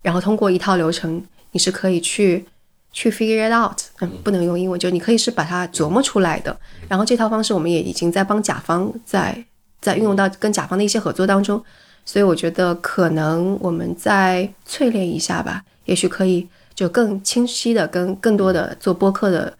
[0.01, 2.45] 然后通过一套流程，你是可以去
[2.91, 6.55] 去 figure it out，嗯，不能用英文，就你可以是把它琢磨出来的。
[6.87, 9.43] 然后这套方式我们也已经在帮甲方在
[9.81, 11.63] 在运用到跟甲方的一些合作当中，
[12.05, 19.51] 所以我觉得可能我们再淬炼一下吧，也许可以就更清晰的跟更多的做播客的。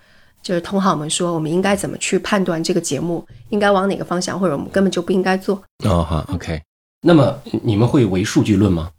[0.44, 5.56] 就是同行们说，我们应该怎么去判断这个节目应该往哪个方向，或者我们根本就不应该做。
[5.86, 6.62] 哦，好，OK。
[7.02, 8.92] 那么你们会为数据论吗？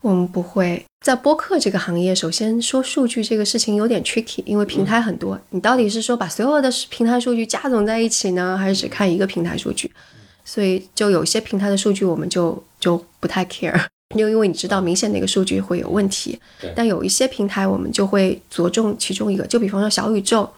[0.00, 0.84] 我们不会。
[1.04, 9.90] 在播客这个行业，首先说数据这个事情有点 tricky，因为平台很多，你到底是说把所有的平台数据加总在一起呢，还是只看一个平台数据？
[10.44, 13.80] 所以就有些平台的数据我们就就不太 care。
[14.16, 16.36] 就因为你知道明显哪个数据会有问题，
[16.74, 20.50] 但有一些平台我们就会着重其中一个，就比方说小宇宙，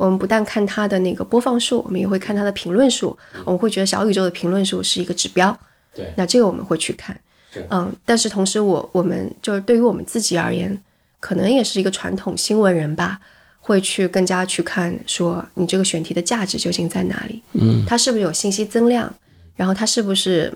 [0.00, 5.54] 我们不但看它的那个播放数，我们也会看它的评论数，我们会觉得小宇宙的评论数是一个指标，
[5.94, 7.20] 对，那这个我们会去看，
[7.68, 10.74] 嗯，但是同时我我们就是对于我们自己而言，
[11.20, 13.20] 可能也是一个传统新闻人吧，
[13.58, 19.12] 会去更加去看说你这个选题的价值究竟在哪里，嗯，它是不是有信息增量，
[19.54, 20.50] 然后它是不是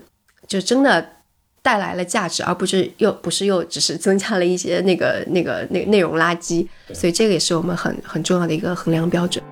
[0.47, 1.07] 就真的
[1.65, 9.43] 带来了价值，而不是又不是又只是增加了一些那个那个那内容垃圾，所以这个也是我们很很重要的一个衡量标准。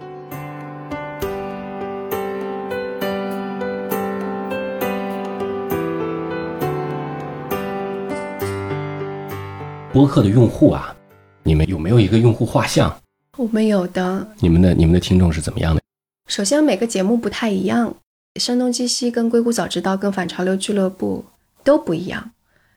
[9.91, 10.95] 播客的用户啊，
[11.41, 12.95] 你们有没有一个用户画像？
[13.37, 15.81] 我们有的，你们的你们的听众是怎么样的？
[16.27, 17.95] 首先每个节目不太一样，
[18.39, 21.25] 声东击西跟硅谷早知道跟反潮流俱乐部
[21.63, 22.31] 都不一样。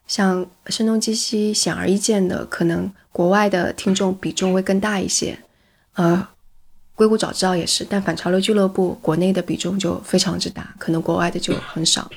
[0.06, 5.38] 像声东击西，显而易见的，可能国外的听众比重会更大一些。
[5.94, 6.28] 呃，
[6.94, 12.08] 硅谷早知道也是，但反潮流俱乐部国内的比重就非常之大，可能国外的就很少。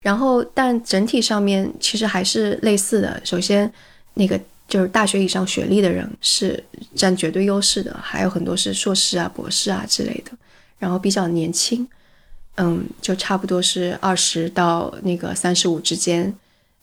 [0.00, 3.20] 然后，但整体上面其实还是类似的。
[3.24, 3.70] 首先，
[4.14, 6.62] 那个就是大学以上学历的人是
[6.94, 10.32] 占绝对优势的，还有很多是硕士啊、博士啊之类的。
[10.78, 11.86] 然后比较年轻，
[12.56, 16.32] 嗯，就差不多是二十到那个三十五之间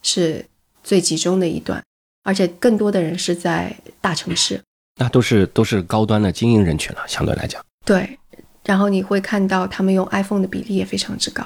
[0.03, 0.45] 是
[0.83, 1.81] 最集中的一段，
[2.23, 4.61] 而且更多的人是在大城市。
[4.99, 7.63] 那都是都是高端的精英人群了，相对来讲。
[7.85, 8.19] 对，
[8.65, 11.43] 然后你会看到他们用 iPhone 的比例也非常之高，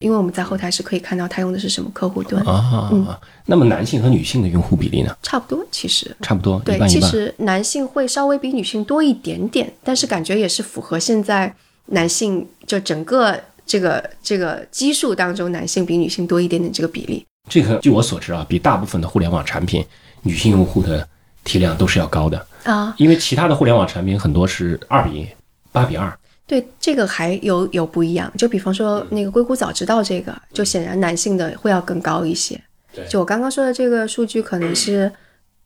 [0.00, 3.06] 因为我们在后台是可以看到他用的是什么客户端，啊，嗯
[3.46, 5.16] 那么男性和女性的用户比例呢？
[5.22, 6.14] 差不多其实。
[6.20, 7.00] 差不多，一对，半一半。
[7.00, 11.54] 其实男性会稍微比女性多一点点，但是感觉也是符合现在
[11.86, 17.24] 男性就整个这个这个基数当中，男性比女性多一点点这个比例。
[17.48, 19.84] 这个据我所知啊，比大部分的互联网产品，
[20.22, 21.06] 女性用户的
[21.44, 25.28] 体量都是要高的，啊，因为其他的互联网产品很多是二比
[25.70, 26.18] 八比二。
[26.46, 28.32] 对，这个还有有不一样。
[28.38, 32.58] 就比方说那个硅谷早知道这个，就显然男性的会要更高一些。
[32.94, 35.12] 对就我刚刚说的这个数据，可能是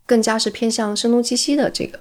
[0.04, 1.98] 更加是偏向声东击西的这个。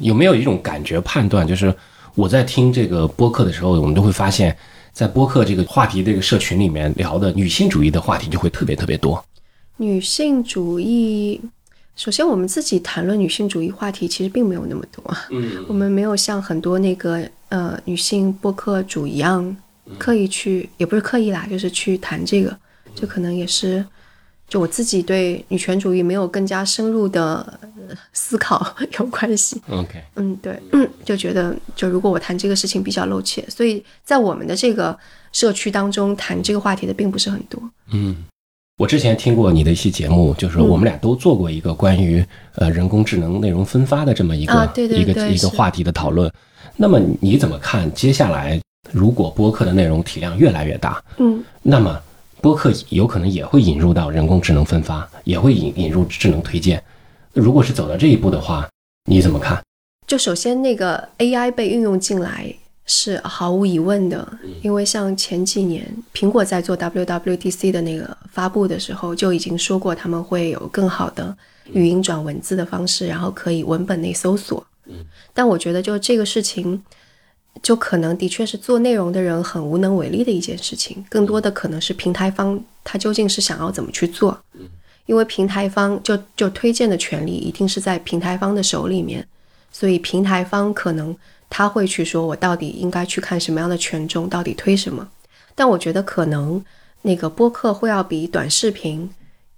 [0.00, 1.74] 有没有一种感觉判断，就是
[2.14, 4.56] 我在听这个播客的时候，我们都会发现，
[4.92, 9.24] 在播客这个话题这个社群里面聊的女性主义的话题就会特别特别多。
[9.78, 11.40] 女性主义，
[11.96, 15.64] 首先我们自己谈论女性主义话题其实并没有那么多，嗯。
[15.66, 19.56] 我们没有像很多那个呃女性播客主一样
[19.98, 22.56] 刻意去，也不是刻意啦，就是去谈这个，
[22.94, 23.84] 这可能也是
[24.52, 29.58] 就我自己对女权主义没有更加深入的呃思考有关系。
[29.70, 34.94] ，OK，嗯，对，嗯，就觉得就如果我谈这个事情比较露怯，所以在我们的这个
[35.32, 37.58] 社区当中谈这个话题的并不是很多。
[37.94, 38.24] 嗯。
[38.76, 42.22] 我之前听过你的一期节目，就是我们俩都做过一个关于
[42.56, 46.30] 呃人工智能内容分发的这么一个、一个一个话题的讨论。
[46.76, 47.90] 那么你怎么看？
[47.94, 48.60] 接下来
[48.90, 51.98] 如果播客的内容体量越来越大，嗯，那么
[52.42, 56.82] 播客有可能也会引入到人工智能分发，也会引引入智能推荐。
[57.32, 58.68] 如果是走到这一步的话，
[59.08, 59.62] 你怎么看？
[60.08, 62.52] 就首先那个 AI 被运用进来
[62.84, 64.26] 是毫无疑问的，
[64.60, 71.34] 因为像前几年苹果在做 WWDC 的那个发布的时候，就已经说过他们会有更好的
[71.72, 74.66] 语音转文字的方式，然后可以文本内搜索。
[75.32, 76.82] 但我觉得就这个事情，
[77.60, 84.38] 就可能的确是做内容的人很无能为力的一件事情，更多的可能是平台方他究竟是想要怎么去做。
[85.06, 89.26] 因为平台方就就推荐的权利一定是在平台方的手里面，
[89.72, 91.14] 所以平台方可能
[91.50, 95.06] 他会去说，我到底应该去看什么样的权重，到底推什么。
[95.54, 96.64] 但我觉得可能
[97.02, 99.10] 那个播客会要比短视频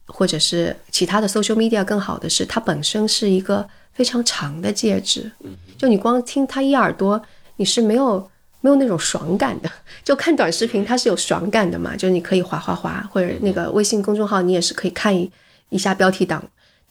[0.06, 5.30] 或者是其他的 social media 更好的是，它本身是一个非常长的介质，
[5.76, 7.22] 就你光听它一耳朵，
[7.56, 8.18] 你是没有
[8.60, 9.70] 没有那种爽感的。
[10.04, 15.30] 就看短视频，它是有爽感的嘛，就是你可以划划划，或者那个微信公众号，你也是可以看一
[15.70, 16.42] 一下标题党。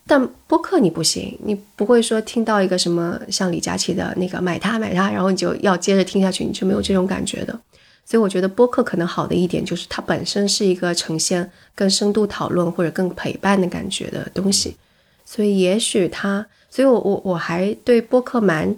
[0.06, 7.58] 但播客你不行，你不会说听到一个什么像李佳琦的那个买它买它，然后你就要接着听下去，你就没有这种感觉的。
[8.06, 14.76] 所以我觉得播客可能好的一点就是它本身是一个呈现更深度讨论或者更陪伴的感觉的东西，
[15.24, 18.76] 所以也许它，所以我我我还对播客蛮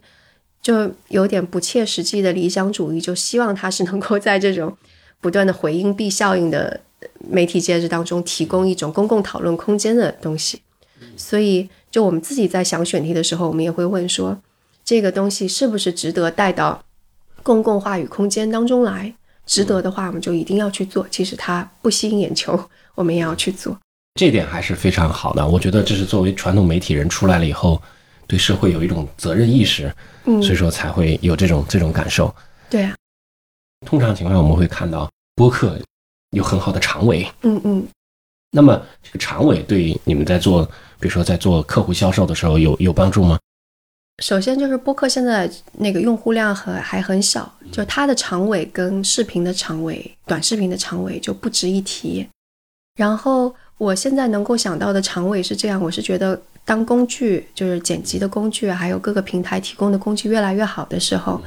[0.66, 4.76] 就有点不切实际的理想主义，就希望它是能够在这种
[5.22, 6.82] 不断的回音壁效应的
[7.20, 10.60] 媒体介质当中提供一种公共讨论空间的东西。
[11.16, 14.36] 所以，就我们自己在想选题的时候，我们也会问说，
[14.84, 16.84] 这个东西是不是值得带到
[17.44, 19.14] 公共话语空间当中来？
[19.46, 21.06] 值得的话，我们就一定要去做。
[21.12, 22.60] 即使它不吸引眼球，
[22.96, 23.78] 我们也要去做。
[24.20, 25.48] 这点还是非常好的。
[25.48, 27.80] 我觉得这是作为传统媒体人出来了以后，
[28.28, 29.94] 对社会有一种责任意识，
[30.26, 32.34] 嗯，所以说才会有这种这种感受。
[32.70, 32.96] 对啊，
[33.86, 35.80] 通常情况下，我们会看到播客
[36.32, 37.88] 有很好的长尾，嗯嗯，
[38.52, 40.66] 那么这个长尾对你们在做，
[41.00, 43.40] 比如说在做客户销售的时候有有帮助吗？
[44.24, 52.26] 首先就是播客现在那个用户量很还很小，就它的长尾跟视频的长尾、短视频的长尾就不值一提。
[52.96, 61.40] 然后我现在能够想到的长尾是这样，我是觉得当工具就是剪辑的工具，还有各个平台提供的工具越来越好的时候，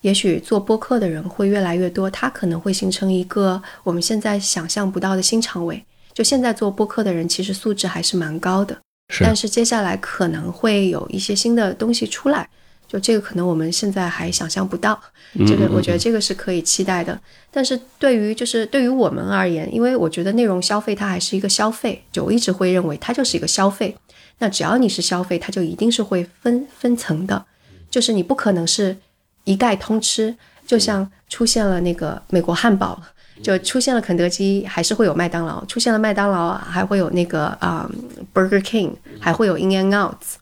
[0.00, 5.82] 也许做播客的人会越来越多，它可能会形成一个我们现在想象不到的新长尾。
[6.12, 8.76] 就现在做播客的人其实素质还是蛮高的。
[9.20, 12.48] 但是接下来可能会有一些新的东西出来，
[12.88, 15.00] 就这个可能我们现在还想象不到，
[15.46, 17.16] 这个我觉得这个是可以期待的。
[17.52, 23.96] 但是对于就是对于我们而言，因为我觉得内容消费它还是一个消费，就我一直会认为它就是一个消费。
[24.38, 27.44] 那只要你是消费，它就一定是会分分层的，
[27.90, 28.96] 就是你不可能是
[29.44, 33.02] 一概通吃，就像出现了那个美国汉堡。
[33.42, 37.86] 就出现了肯德基，还是会有麦当劳；出现了麦当劳，还会有那个啊
[38.32, 40.36] ，Burger King，还会有 In and Outs。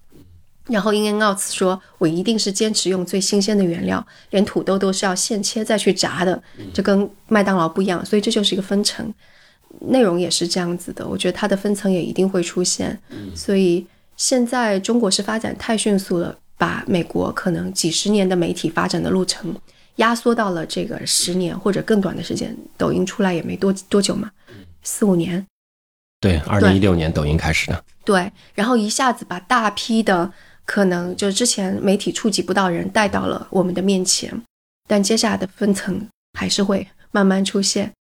[0.66, 6.40] 然后 In and Outs 说：“我一定是坚持用最新鲜的原料，连土豆都是要现切再去炸的，
[6.72, 9.12] 就跟麦当劳不一样。”所以这就是一个分层，
[9.88, 11.06] 内容也是这样子的。
[11.06, 12.98] 我觉得它的分层也一定会出现。
[13.34, 19.54] 所以现在中国是发展太迅速了，把美国可能几十年的媒体发展的路程。
[19.96, 24.28] 压缩到了这个十年或者更短的时间，抖音出来也没多多久嘛，
[24.82, 25.46] 四五年。
[26.18, 27.84] 对，二零一六年抖音开始的。
[28.04, 30.32] 对，然后一下子把大批的
[30.64, 34.42] 可能就是之前媒体触及不到人带到了我们的面前，
[34.88, 37.92] 但接下来的分层还是会慢慢出现。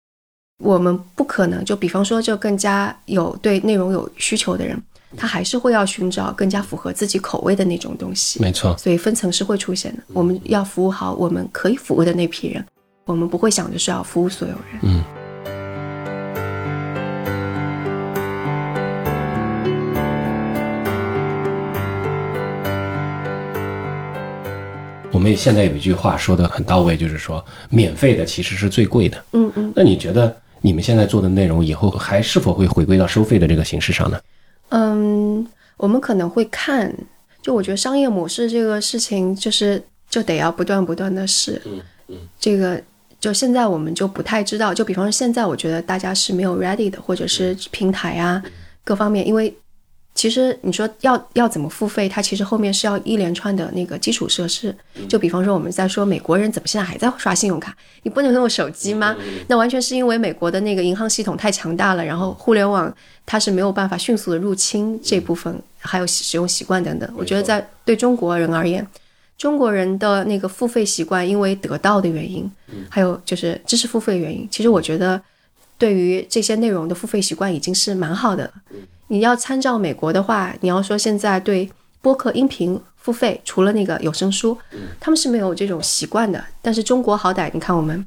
[0.60, 4.82] 我们不可能就比方说就更加有对内容有需求的人。
[5.16, 8.76] 他还是会要寻找更加符合自己口味的那种东西，没错。
[8.78, 10.02] 所以分层是会出现的。
[10.08, 12.66] 我们要服务好我们可以服务的那批人，
[13.06, 14.80] 我们不会想着是要服务所有人。
[14.82, 15.04] 嗯。
[25.12, 29.24] 我们现在有一句话说的很到位，就是说免费的其实是最贵的。
[29.34, 29.72] 嗯嗯。
[29.76, 34.18] 那你觉得你们现在做的内容以后还是否会回归到收费的这个形式上呢？
[34.70, 35.46] 嗯，
[35.76, 36.92] 我们可能会看，
[37.42, 41.62] 就我觉得商业模式这个事情，就是就得要不断不断的试。
[41.66, 42.82] 嗯嗯，这个
[43.20, 48.42] 就现在我们就不太知道，就比方说现在我觉得大家是没有 ready 的，或者是平台啊
[48.86, 49.54] 各方面，因为。
[50.16, 54.74] 其实你说要要怎么付费，它其实后面是要一连串的那个基础设施。
[55.10, 59.16] 就比方说我们在说美国人怎么现在还在刷信用卡，你不能用手机吗？
[59.48, 62.94] 那完全是因为美国的那个银行系统太强大了，然后互联网
[63.26, 67.12] 它是没有办法迅速的入侵这部分，还有使用习惯等等。
[67.18, 68.88] 我觉得在对中国人而言，
[69.36, 72.50] 中国人的那个付费习惯，因为得到的原因，
[72.88, 75.20] 还有就是知识付费的原因，其实我觉得
[75.80, 78.54] 对于这些内容的付费习惯已经是蛮好的了。
[79.14, 81.70] 你要参照美国的话，你要说现在对
[82.02, 84.58] 播客音频付费，除了那个有声书，
[85.00, 86.44] 他们是没有这种习惯的。
[86.64, 88.04] 但是中国好歹，你看我们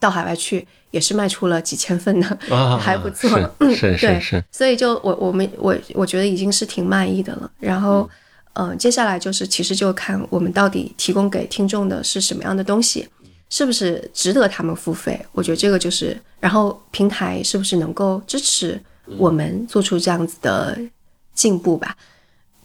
[0.00, 2.36] 到海外去也是卖出了几千份的，
[2.82, 3.30] 还不错。
[3.72, 4.44] 是 是是。
[4.50, 7.48] 所以就我我们我我觉得已经是挺满意的了。
[7.60, 8.10] 然后，
[8.54, 13.08] 嗯，接下来就是其实就看我们到底提供给听众的是什么样的东西，
[13.50, 15.24] 是不是值得他们付费？
[15.30, 18.80] 我觉得这个就是，然后平台是不是能够支持。
[19.16, 20.78] 我们做出这样子的
[21.34, 21.96] 进步吧，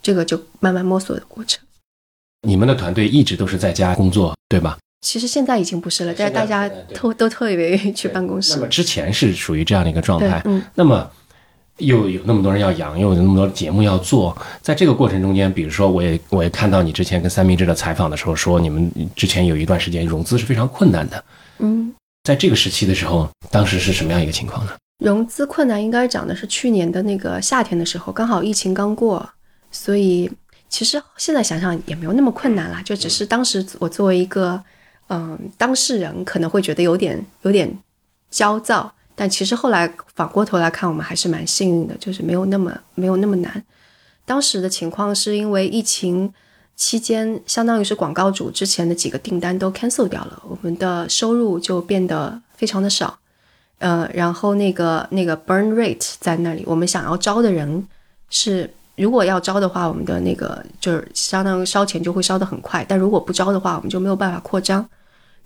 [0.02, 1.64] 这个就慢慢摸索的过程。
[2.46, 4.78] 你们的团队一直都是在家工作，对吧？
[5.02, 8.56] 其实现在已经不是了，但是大家都都特别愿意去办公室。
[8.56, 10.62] 那么之前是属于这样的一个状态，嗯。
[10.76, 11.10] 那么
[11.78, 21.24] 又有那么多人要养，又有那么多节目要做，在这个过程中间，比如说，我也我也看到你之前跟三明治的采访的时候说，你们之前有一段时间融资是非常困难的，
[21.60, 21.94] 嗯。
[22.24, 24.72] 在这个时期的时候，当时是什么样一个情况呢？
[25.00, 29.28] 融资困难应该讲的是去年的那个夏天的时候，刚好疫情刚过，
[29.72, 30.32] 所以
[30.70, 34.64] 其实现在想想也没有那么困难啦，就只是当时我作为一个
[35.10, 37.78] 嗯当事人，可能会觉得有点有点
[38.30, 43.64] 焦躁，但其实后来反过头来看，我们还是蛮幸运的，就是没有那么没有那么难。
[44.26, 46.34] 当时的情况是因为疫情
[46.76, 53.20] 期间，相当于是广告主之前的几个订单都 cancel 掉了，我们的收入就变得非常的少。
[53.80, 57.86] 呃，然后那个那个 burn rate 在那里，我们想要招的人
[58.30, 64.88] 是，如果要招的话，我们的那个就是相当于烧钱就会烧得很快，但如果不招的话，我们就没有办法扩张。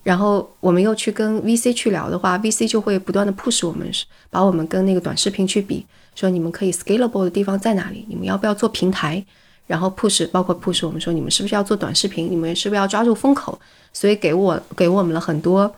[0.03, 3.91] 然后我们又去跟 VC 去聊的话，VC 就会不断的 push 我们，
[4.29, 8.05] 把我们跟那个短视频去比，说你们可以 scalable 的地方在哪里？
[8.07, 9.25] 你们要不要做平台？
[9.65, 12.31] 然后 push 包括 push 我们说你们是不是要做短视频？
[12.31, 13.59] 你们是不是要抓住风口？
[13.91, 15.75] 所以给我给我们了很多，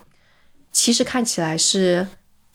[0.70, 2.06] 其实看起来是。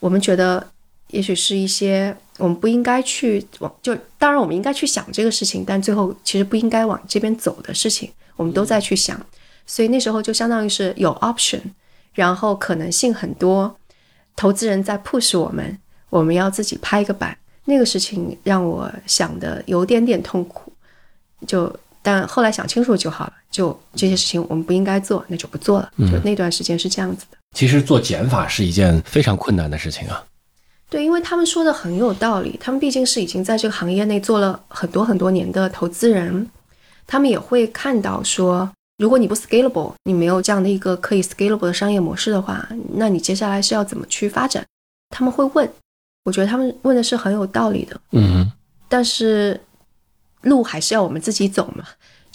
[0.05, 0.63] 我们觉得
[1.07, 9.19] 也许是一些我们不应该去往，就当然我们应该去想这个事情，但最后其实不应该往这边走的事情，我们都在去想。
[9.65, 11.59] 所以那时候就相当于是有 option，
[12.13, 13.75] 然后可能性很多，
[14.35, 15.75] 投资人在 push 我们，
[16.11, 17.35] 我们要自己拍一个板。
[17.63, 20.71] 那个事情让我想的有点点痛苦，
[21.47, 25.91] 就但后来想清楚就好了，就这些事情我们不应该做，那就不做了。
[25.97, 27.37] 就那段时间是这样子的。
[27.55, 30.23] 其实做减法是一件非常困难的事情啊。
[30.89, 36.47] 对，因为他们说的很有道理，他们毕竟是已经在这个行业内做了很多很多年的投资人，
[37.07, 44.63] 他们也会看到说，如果你不 scalable，你没有这样的一个可以 scalable 的商业模式的话，那你接下来是要怎么去发展？
[45.09, 45.67] 他们会问。
[46.25, 48.51] 我觉得他们问的是很有道理的，嗯，
[48.89, 49.61] 但是
[50.41, 51.85] 路还是要我们自己走嘛，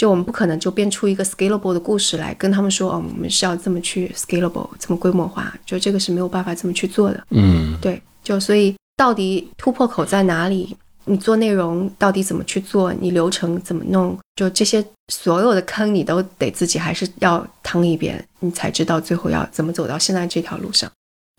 [0.01, 10.75] 就我们不可能就编出一个 scalable 的故事来跟他们说，哦，我们是要这么去 scalable，这么规模化，就这个是没有办法这么去做的，嗯，对，就所以到底突破口在哪里？
[11.05, 12.95] 你做内容到底怎么去做？
[12.95, 14.19] 你流程怎么弄？
[14.37, 14.83] 就这些
[15.13, 20.91] 所有的坑，你都得自己还是要趟一遍，你才知道最后要怎么走到现在这条路上。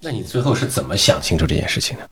[0.03, 2.07] 那你最后是怎么想清楚这件事情的？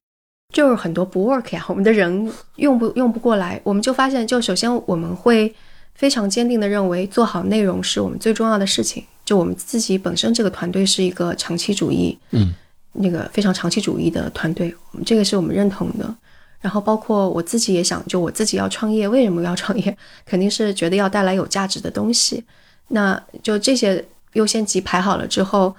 [0.51, 5.53] 就是很多不 work 呀，我们的人用不用不过来，我们就发现，就首先我们会
[5.99, 9.03] 非常坚定地认为，做好内容是我们最重要的事情。
[9.25, 12.53] 就我们自己本身这个团队是一个长期主义，嗯，
[12.93, 16.15] 那个非常长期主义的团队，我们这个是我们认同的。
[16.61, 19.97] 然后包括我自己也想，就我自己要创业，为什么要创业？
[20.25, 22.41] 肯定是觉得要带来有价值的东西。
[22.87, 25.75] 那就这些优先级排好了之后，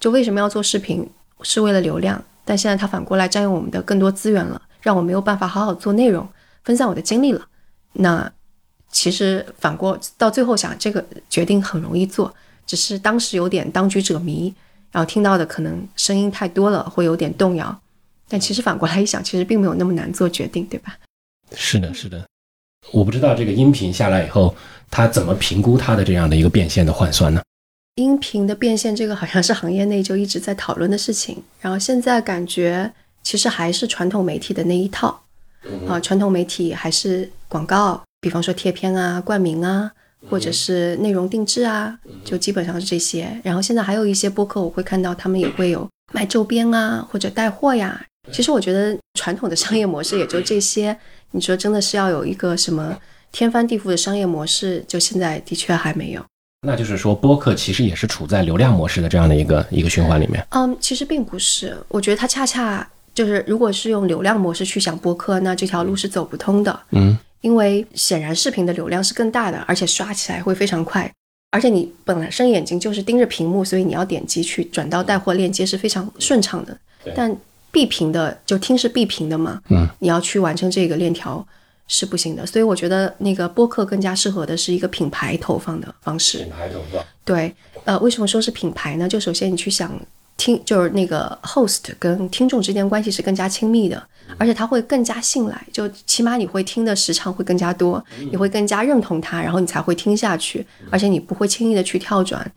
[0.00, 1.06] 就为什么要做视频？
[1.42, 2.24] 是为了流量。
[2.46, 6.26] 但现在它反过来占用我们的更多资源了，让我没有办法好好做内容，
[6.64, 7.46] 分散我的精力了。
[7.92, 8.32] 那
[8.90, 12.34] 其实反过到最后想，这个决定很容易做，
[12.66, 14.52] 只是当时有点当局者迷，
[14.90, 17.80] 然后听到的可能声音太多了，会有点动摇。
[18.28, 20.98] 但其实反过来一想，其实并没有那么难做决定，对吧？
[21.54, 22.26] 是的，是的。
[22.90, 24.54] 我不知道这个音频下来以后，
[24.90, 27.42] 他怎么评估他的这样的一个变现的换算呢？
[27.96, 31.42] 音频的变现，这个好像是行业内就一直在讨论的事情。
[31.60, 32.90] 然后现在感觉
[33.22, 35.22] 其实还是传统媒体的那一套，
[35.88, 39.90] 啊，传统媒体还是广告，比方说贴片啊、冠名啊，
[40.28, 43.40] 或者是内容定制啊，就基本上是这些。
[43.42, 48.00] 然后现在还有一些播客，我会看到他们也会有卖周边啊，或者带货呀。
[48.32, 50.96] 其实我觉得传统的商业模式也就这些。
[51.30, 52.96] 你说真的是要有一个什么
[53.30, 56.24] 天翻地覆的商业模式，就现在的确还没有。
[56.66, 60.44] 那就是说，播客其实也是处在流量模式的这样的一个一个循环里面。
[60.50, 66.80] 嗯，其实并不是，我觉得它恰恰就是，如果是用流量模式去想播客，那这条路是走不通的。
[66.90, 71.12] 嗯，因为显然视频的流量是更大的，而且刷起来会非常快，
[71.50, 76.76] 而且你本来生眼睛就是盯着屏幕，所以你要点击去转到带货链接是非常顺畅的。
[77.14, 77.34] 但
[77.70, 81.46] 闭屏的就听是闭屏的嘛，嗯，你要去完成这个链条。
[81.90, 86.36] 是不行的，所以我觉得那个播客更加适合的是一个品牌投放的方式。
[86.36, 87.50] 品牌投放，对，
[87.84, 89.08] 呃，为什么说是品牌呢？
[89.08, 89.98] 就首先你去想
[90.38, 94.02] 听，就是那个 host 跟听众之间关系是更加亲密的，
[94.38, 102.50] 而且他会更加信赖，就起码你会听的时长会更加多，你会更加认同他，然后你才会听下去，而且你不会轻易的去跳转。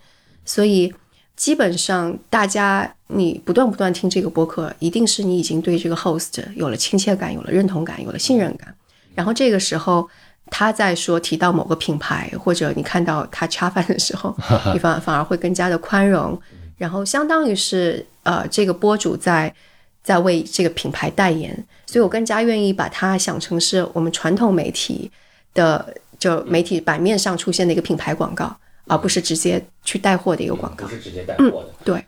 [0.46, 0.94] 所以
[1.36, 8.74] 基本上大家你不断不断听这个播客，一定是你已经对这个 host 有了亲切感，有了认同感，有了信任感。
[9.16, 10.08] 然后这个时候，
[10.52, 14.36] 他在说提到某个品牌，或者你看到他 恰饭的时候，
[14.72, 16.40] 你反反而会更加的宽容。
[16.82, 19.54] 然后相当于是呃，这个播主在
[20.02, 21.56] 在为这个品牌代言，
[21.86, 25.12] 所以我更加愿意把它想成是我们传统媒体
[25.54, 28.58] 的就媒体版面上出现的一个品牌广告，
[28.88, 30.88] 而不是直接去带货的一个广告。
[30.88, 31.70] 不是直接带货的。
[31.84, 32.04] 对。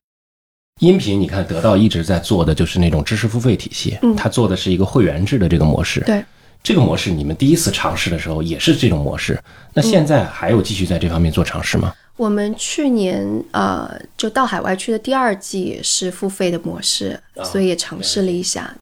[0.81, 5.99] 音频你看，得到一直在做的就是那种知识付费体系，他做的是一个会员制的这个模式。
[6.01, 6.25] 对。
[6.63, 9.39] 这个模式，你们第一次尝试的时候也是这种模式，
[9.71, 11.93] 那现在还有继续在这方面做尝试吗？
[12.15, 18.75] 我们去年呃，就到海外去的第二季是付费的模式，所以也尝试了一下。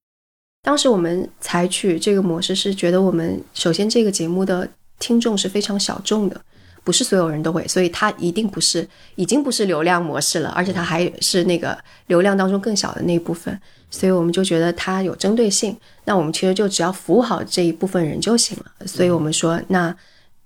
[0.63, 4.69] 当时我们采取这个模式是觉得，我们首先这个节目的
[4.99, 6.39] 听众是非常小众的，
[6.83, 11.77] 不是所有人都会，所以它一定不是已经不是流量模式了，而且它还是那个
[12.07, 13.59] 流量当中更小的那一部分。
[13.89, 15.75] 所以我们就觉得它有针对性，
[16.05, 18.85] 那我们其实就只要服务好这一部分人就行了。
[18.85, 19.93] 所以我们说，那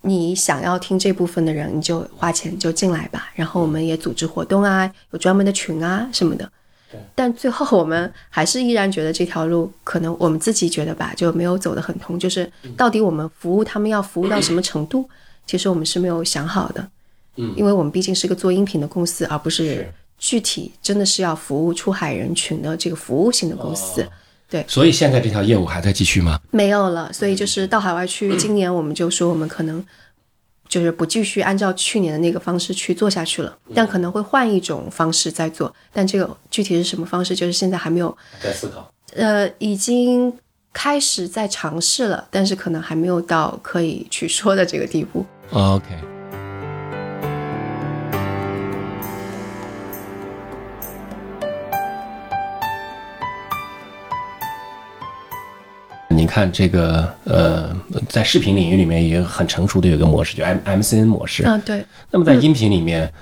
[0.06, 3.32] 你想要听这部分的人，你就花钱就进来吧。
[3.36, 6.50] 然后我们也组织活动啊，有专门的群啊什么的。
[7.14, 12.18] 但最后我们还是依然觉得这条路可能我们自己觉得吧，就没有走得很通。
[12.18, 15.10] 就是到底我们服务他们要服务到什么程度，
[15.46, 16.88] 其实我们是没有想好的。
[17.36, 19.92] 嗯，因为我们毕竟是个做音频的公司，而不是。
[20.18, 24.08] 具体真的是要服务出海人群的这个服务性的公司，
[24.68, 26.40] 所以现在这条业务还在继续吗？
[26.52, 28.36] 没有了，所以就是到海外去。
[28.38, 29.84] 今年我们就说我们可能
[30.70, 35.74] 就是不继续按照去年的那个方式去做下去了，但可能会换一种方式再做。
[35.92, 38.92] 但这个具体是什么方式，就是现在还没有在思考。
[39.14, 40.34] 呃，已经
[40.74, 45.26] 开始在尝试了，但是可能还没有到可以去说的这个地步。
[45.52, 45.86] OK。
[56.26, 57.70] 你看这个呃，
[58.10, 61.44] 在视频领域里面也很成熟的有一个模式，就 M MCN 模式。
[61.46, 63.14] 嗯，对，那么在音频里面，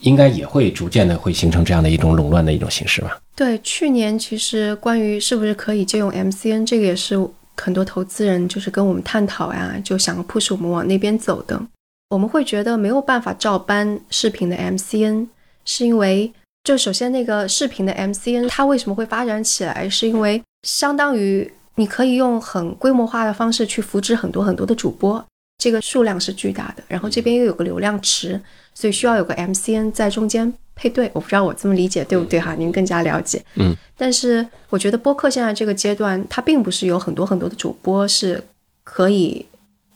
[0.00, 3.20] 应该也会逐渐的会形成这样的一种垄断的一种形式吧？
[3.36, 7.14] 对，去年其实关于是不是可以借用 MCN，这个也是
[7.58, 11.60] 很多投资人就是跟我们探讨呀，就想 push 我们往那边走的。
[12.08, 15.26] 我们会觉得没有办法照搬视频的 MCN，
[15.66, 16.32] 是因为
[16.64, 25.24] 就首先那个视频的 MCN 它为什么会发展起来，是因为相当于你可以用很规模化的方式去扶持很多很多的主播，
[25.56, 28.38] 这个数量是巨大的，然后这边又有个流量池，
[28.74, 31.10] 所以需要有个 MCN 在中间配对。
[31.14, 32.54] 我不知道我这么理解对不对哈？
[32.54, 33.42] 您更加了解。
[33.54, 38.44] 嗯，但是我觉得播客现在这个阶段，它并不是有很多很多的主播是
[38.84, 39.46] 可以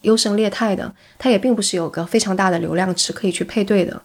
[0.00, 4.00] 优胜劣汰的，它也并不是有个非常大的流量池可以去配对的。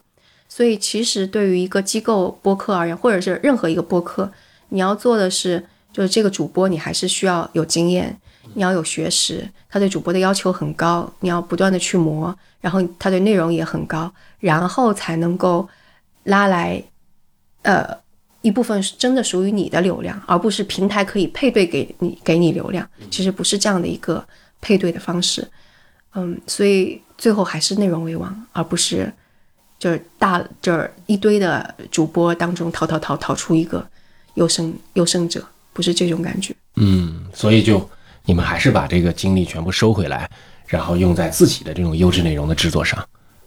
[0.50, 4.30] 所以其实对于一个机构播客而言，或者是任何一个播客，
[4.68, 5.64] 你要做的是。
[5.92, 8.16] 就是这个主播，你还是需要有经验，
[8.54, 15.68] 你要有学识，他对主播的要求很高，你要不断的去磨，然后他对内容也很高，然后才能够
[16.24, 16.82] 拉来，
[17.62, 17.86] 呃，
[18.42, 24.24] 一部分是真的属于你的流量，而不是平台可以配对给你给你流量，其实不是这样的一个
[24.60, 25.46] 配对的方式，
[26.14, 29.12] 嗯，所以最后还是内容为王，而不是
[29.78, 33.86] 就是大就是一堆的主播当中淘淘淘淘出一个
[34.34, 35.44] 优胜优胜者。
[35.72, 37.88] 不是这种感觉，嗯，所以就
[38.24, 40.30] 你们还是把这个精力全部收回来，
[40.66, 43.02] 然后用在自己的这种优质内容的制作上，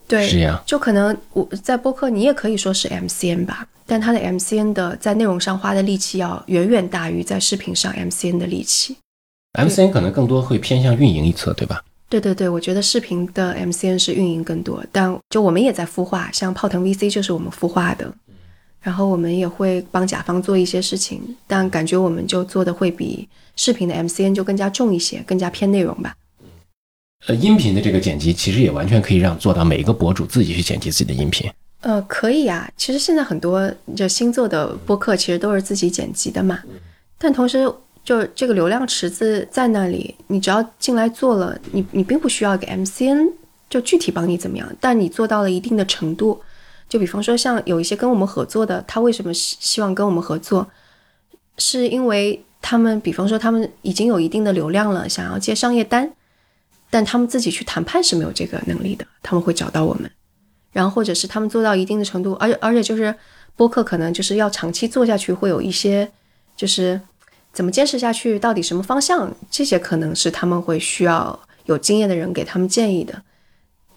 [0.08, 0.62] 对，是这样。
[0.66, 8.98] 就可能我在播客，你也可以说是 MCN 吧，但它的 MCN 的在内容上花的力气要远远大于在视频上 MCN 的力气。
[9.60, 11.84] MCN 可能更多会偏向运营一侧，对吧？
[12.10, 18.12] 对对对，我觉得视频的 MCN 是运营更多，但就我们也在孵化，像泡腾 VC 就是我们孵化的。
[18.84, 26.14] 然后我们也会帮甲方做一些事情，但感觉我们就做的会比视频的 MCN 就更加重一些，更加偏内容吧。
[27.28, 31.50] 呃，音频的这个剪辑其实也完全可以让做到每一个博主自己去剪辑自己的音频。
[31.80, 32.70] 呃，可以啊。
[32.76, 36.60] 其实现在很多就新做的播客其实都是自己剪辑的嘛。
[37.18, 37.66] 但同时，
[38.04, 43.32] 就这个流量池子在那里，你只要进来做了，你你并不需要给 MCN
[43.70, 46.42] 就具体帮你怎么样，但你做到了一定的程度。
[46.94, 50.70] 就比方说，像有一些跟我们合作的，他为什么希希望跟我们合作？
[51.58, 56.14] 是因为他们，比方说他们已经有一定的流量了，想要接商业单，
[56.92, 60.08] 但他们自己去谈判是没有这个能力的，他们会找到我们。
[60.72, 63.16] 然后或者是他们做到一定的程度，而且而且就是
[63.56, 66.08] 播客可能就是要长期做下去，会有一些
[66.56, 67.02] 就是
[67.52, 73.20] 怎么坚持下去，到底什么方向，这些可能是他们会需要有经验的人给他们建议的，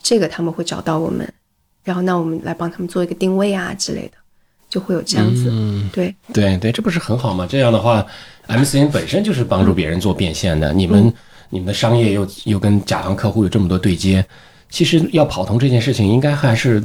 [0.03, 1.31] 这个他们会找到我们。
[1.87, 4.15] 然后，那我们来帮他们做一个定位啊之类的，
[4.69, 5.49] 就会有这样子。
[5.53, 7.47] 嗯，对对对，这不是很好吗？
[7.49, 8.05] 这样的话
[8.49, 10.73] ，MCN 本身就是帮助别人做变现的。
[10.73, 11.15] 你嗯们
[11.49, 14.27] 你们的商业又又跟甲方客户有这么多对接，
[14.69, 16.83] 其实要跑通这件事情，应该还是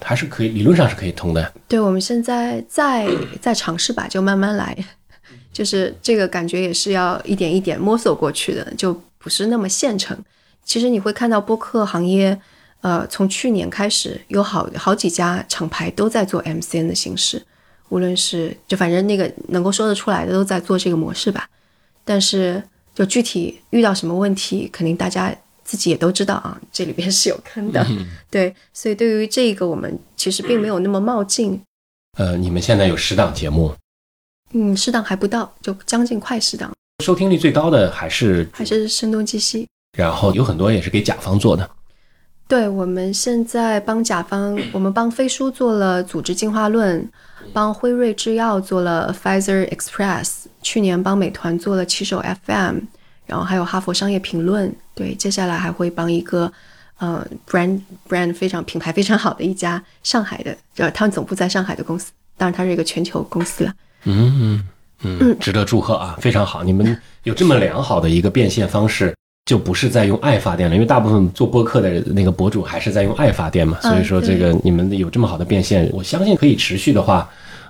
[0.00, 1.52] 还是可以，理论上是可以通的。
[1.66, 3.08] 对，我们现在在
[3.40, 4.76] 在尝试吧，就慢慢来，
[5.52, 10.16] 就是这个感觉也是要一点一点摸索过去的，就不是那么现成。
[10.64, 12.40] 其实你会看到播客行业。
[12.84, 17.42] 呃，从去年开始，有好好几家厂牌都在做 MCN 的形式，
[17.88, 21.48] 无论是就反正那个能够说得出来的都在做这个模式吧。
[22.04, 22.62] 但是
[22.94, 27.82] 就具体遇到什么问题，肯定大家自己也都知道啊，这里边是有坑的。
[28.30, 31.58] 对，所以对于这个，我们其实并没有那么冒进。
[32.18, 33.74] 呃，你们现在有十档节目，
[34.52, 36.70] 嗯，十档还不到，就将近快十档，
[37.02, 39.66] 收听率最高的还是还是声东击西，
[39.96, 41.70] 然后有很多也是给甲方做的。
[42.46, 47.08] 对，我们现在帮甲方，我们帮飞书做了组织进化论，
[47.52, 52.80] 帮辉瑞制药做了 Pfizer Express，去年帮美团做了骑手 FM，
[53.26, 54.72] 然后还有哈佛商业评论。
[54.94, 56.52] 对，接下来还会帮一个
[56.98, 63.72] 呃 brand brand 非常品牌非常好的一家上海的，呃，他们总部在上海的公司，当然它是一个全球公司了。
[64.04, 64.62] 嗯
[65.02, 69.14] 嗯，值得祝贺啊，非常好，你们有这么良好的一个变现方式。
[69.46, 77.28] 就不是在用爱发电了，因为大部分做播客的那个博主还是在用爱发电嘛，所以说这个你们有这么好的变现，我相信可以持续的话，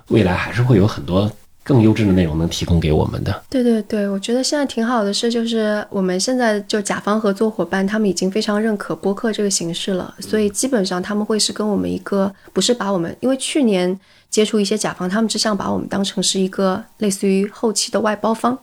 [0.09, 1.29] 未来还是会有很多
[1.65, 3.43] 更优质的内容能提供给我们的。
[3.51, 13.99] 对对对，我觉得现在挺好的是，就是我们现在就甲方合作伙伴，他们已经非常认可播客这个形式了，所以基本上他们会是跟我们一个，不是把我们，因为去年
[14.31, 18.57] 接触一些甲方，他们只想把我们当成是一个类似于后期的外包方。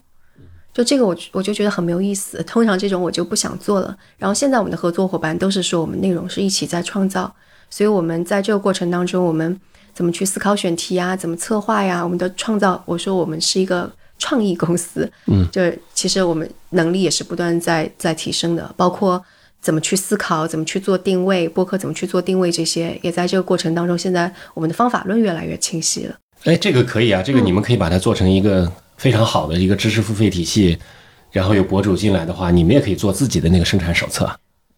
[0.73, 3.95] 就这个我我就觉得很没有意思，通常这种我就不想做了。
[4.17, 7.33] 然后现在我们的合作伙伴都是说我们内容是一起在创造，
[7.69, 9.59] 所以我们在这个过程当中，我们
[9.93, 19.21] 怎么去思考选题呀，怎么策划呀，我们的创造，我说我们是一个创意公司，嗯，就是其实我们能力也是不断在在提升的，包括
[19.59, 26.15] 怎么去思考，怎么去做定位，播客怎么去做定位，这些也在这个过程当中，现在我们的方法论越来越清晰了。
[26.45, 28.71] 哎，这个可以啊，这个你们可以把它做成一个
[29.01, 30.77] 非常好的一个知识付费体系，
[31.31, 34.29] 然后有博主进来的话，你们也可以做自己的那个生产手册。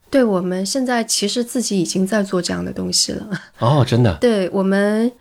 [0.09, 3.27] 对我们现在其实自己已经在做这样的东西了。
[3.59, 5.11] 哦，真的，对我们，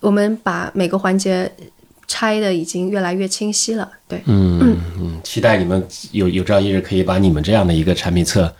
[0.00, 1.48] 我们把每个环节
[2.08, 3.88] 拆的已经越来越清晰了。
[4.08, 8.52] 对，嗯嗯，期待你们有有朝一日可以把你们这样的一个产品册，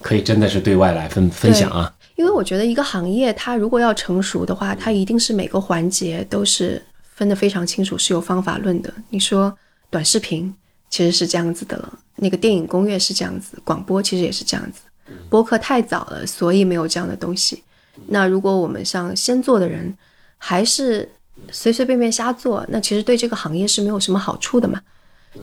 [0.00, 1.92] 可以真的是对外来分分享啊。
[2.14, 6.80] 因为我觉得一个行业它如果要成熟的话，它一定是每个环节都是
[7.20, 8.90] 分得非常清楚，是有方法论的。
[9.10, 9.54] 你说
[9.90, 10.52] 短视频
[10.88, 14.80] 其实是这样子的了，那个电影攻略是这样子，广播其实也是这样子。
[15.28, 17.62] 播客太早了，所以没有这样的东西。
[18.06, 19.94] 那如果我们像先做的人，
[20.38, 21.06] 还是
[21.50, 24.80] 随随便便瞎做，那其实对这个行业是没有什么好处的嘛。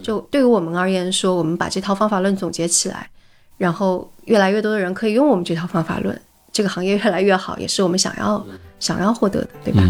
[0.01, 3.07] 就对于我们而言说，我们把这套方法论总结起来，
[3.55, 6.19] 然后越来越多的人可以用我们这套方法论，
[6.51, 8.43] 这个行业越来越好，也是我们想要
[8.79, 9.83] 想要获得的，对吧？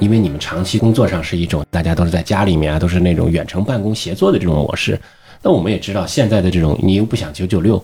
[0.00, 4.98] 因为你们长期工作上是一种大家都是在家里面啊，都是那种远程办公协作的这种模式。
[5.42, 7.82] 那我们也知道现在的这种，你又不想九九六，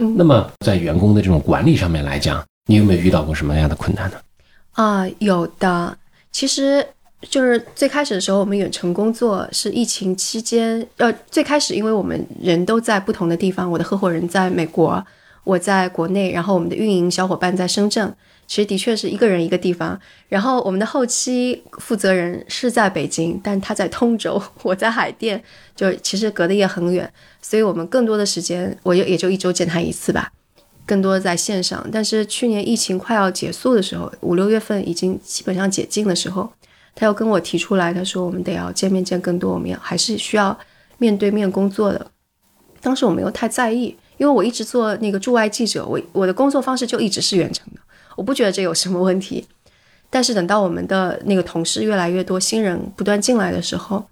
[0.00, 4.16] 嗯那么在员工的这种管理上面来讲，你有没有遇到过什么样的困难呢？
[4.72, 5.96] 啊，有的。
[6.32, 6.86] 其实
[7.22, 15.04] 就是最开始的时候，我们远程工作是疫情期间，呃，最开始因为我们人都在不同的地方，我的合伙人在美国，
[15.44, 18.14] 我在国内，然后我们的运营小伙伴在深圳。
[18.46, 25.42] 其实的确是一个人一个地方，然后我们的后期负责人是在北京，但他在通州，我在海淀，
[25.74, 30.30] 就其实隔得也很远，所以我们更多的时间，我也也就一周见他一次吧，
[30.86, 31.84] 更多在线上。
[31.90, 36.48] 但是去年疫情快要结束的时候，五六月份已经基本上解禁的时候，
[36.94, 40.56] 他又跟我提出来，他说我们得要见面见更多，我们要还是需要
[40.98, 42.10] 面对面工作的。
[42.80, 47.80] 当时我没有太在意，因为我一直做那个驻外记者，我我的工作方式就一直是远程的。
[48.16, 49.46] 我不觉得这有什么问题，
[50.08, 54.04] 但是等到我们的那个同事越来越多，新人不断进来的时候，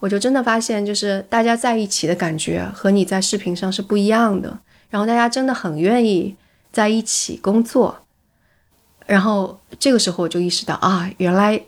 [0.00, 4.58] 我就真的发现，就是大家在一起的感觉和你在视频上是不一样的。
[4.90, 6.34] 然后大家真的很愿意
[6.72, 7.96] 在一起工作，
[9.06, 11.58] 然后这个时候我就意识到啊，原来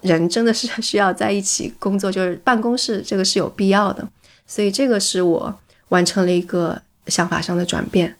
[0.00, 4.08] 人真的是 需要在一起工作，就是办公室这个是有必要的。
[4.46, 5.54] 所以这个是我
[5.88, 8.14] 完成了一个想法上的转变，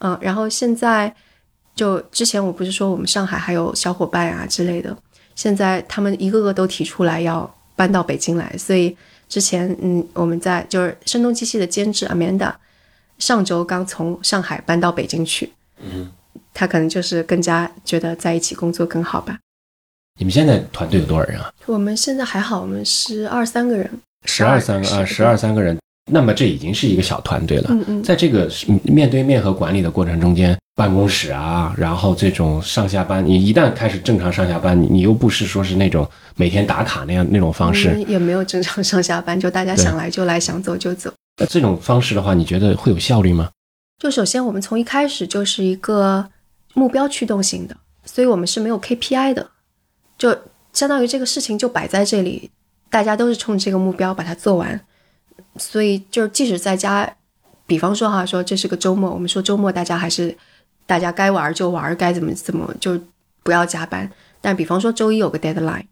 [0.00, 1.14] 嗯，然后现在。
[1.78, 4.96] 就之前我不是说我们上海还有小伙伴啊之类的，
[5.36, 8.96] 现在他们一个个都提出来要搬到北京来，所以
[9.28, 12.52] 之前嗯我们在就是声东击西的监制 Amanda，
[13.18, 16.10] 上周刚从上海搬到北京去，嗯，
[16.52, 19.38] 他可能就是更加觉得在一起工作更好吧。
[20.18, 21.48] 你们现在团队有多少人啊？
[21.66, 23.88] 我们现在还好，我们十二三个人，
[24.24, 25.78] 十二三个啊，十二三个人。
[26.08, 27.68] 那么这已经是一个小团队了。
[27.70, 28.50] 嗯嗯，在这个
[28.82, 41.12] 面对面和管理的过程中间，办公室啊，然后这种上下班，你一旦开始正常上下班，你你又不是说是那种每天打卡那样那种方式，也没有正常上下班，就大家想来就来，想走就走。
[41.40, 43.50] 那这种方式的话，你觉得会有效率吗？
[43.98, 46.28] 就首先我们从一开始就是一个
[46.74, 49.50] 目标驱动型的，所以我们是没有 KPI 的，
[50.16, 50.36] 就
[50.72, 52.50] 相当于这个事情就摆在这里，
[52.88, 54.80] 大家都是冲这个目标把它做完。
[55.56, 57.10] 所以，就是即使在家，
[57.66, 60.36] 比方说哈，说这是个周末，我们说周末大家还是
[60.86, 63.00] 大家该玩就玩，该怎么怎么就
[63.42, 64.10] 不要加班。
[64.40, 65.86] 但比方说周一有个 deadline，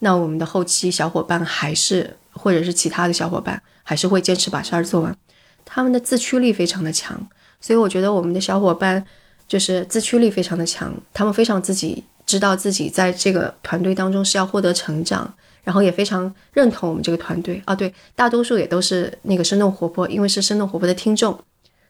[0.00, 5.16] 那我们的后期小伙伴还是或者是其他的小伙伴还是会坚持把事儿做完，
[5.64, 7.28] 他们的自驱力非常的强。
[7.60, 9.04] 所以我觉得我们的小伙伴
[9.46, 15.32] 就是自驱力非常的强，他们非常自己知道自己在这个团队当中是要获得成长。
[15.64, 21.38] 然后也非常认同我们这个团队啊，对，大多数也都是那个生动活泼，因为是生动活泼的听众，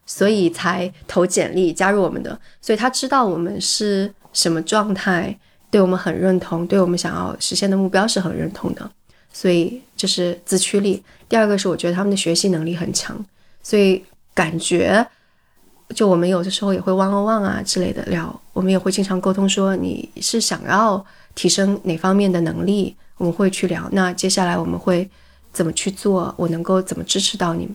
[0.06, 2.38] 所以才投简历加入我们的。
[2.60, 5.36] 所以他知道我们是什么状态，
[5.70, 8.90] 对我们很认同，对我们想要实现的目标是很认同的。
[9.32, 11.02] 所以这是自驱力。
[11.28, 13.24] 第二个是我觉得他们的学习能力很强，
[13.62, 14.04] 所以
[14.34, 15.06] 感觉
[15.94, 21.02] 就我们有的时候也会汪汪汪啊之类的聊，我们也会经常沟通说你是想要
[21.34, 23.88] 提升哪方面的能力，我们会去聊。
[23.92, 25.08] 那接下来我们会
[25.52, 26.34] 怎么去做？
[26.36, 27.68] 我能够怎么支持到你？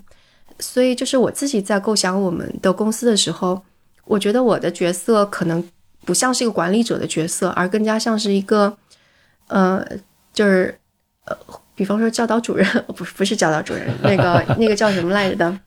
[0.59, 3.61] 所以就是我自己在构想我们的公司的时候，
[4.03, 5.63] 我觉得我的角色可能
[6.03, 8.77] 不像是一个管理者的角色，而更加像是一个，
[9.47, 9.81] 呃，
[10.33, 10.77] 就是
[11.23, 11.37] 呃，
[11.75, 15.59] 比方说教导主任， 不不是教导主任，那个那个叫什么来着的？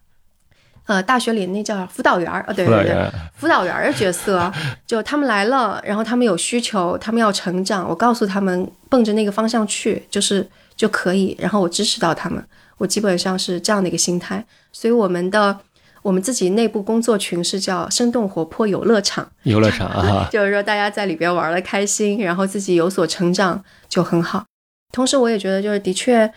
[0.91, 4.53] 呃，大学里那叫辅导员儿，呃，对对对，辅导员儿的角色，
[4.85, 12.45] 就他们来了，然后他们有需求，他们要成长，我告诉他们奔着那个方向去，就是就可以，然后我支持到他们，
[12.77, 14.45] 我基本上是这样的一个心态。
[14.73, 15.57] 所以我们的
[16.03, 24.45] 我们自己内部工作群是叫生动活泼游乐场，游乐场啊， 就是说大家在里边玩的开心，然后自己有所成长就很好。
[24.93, 26.29] 同时，我也觉得就是的确。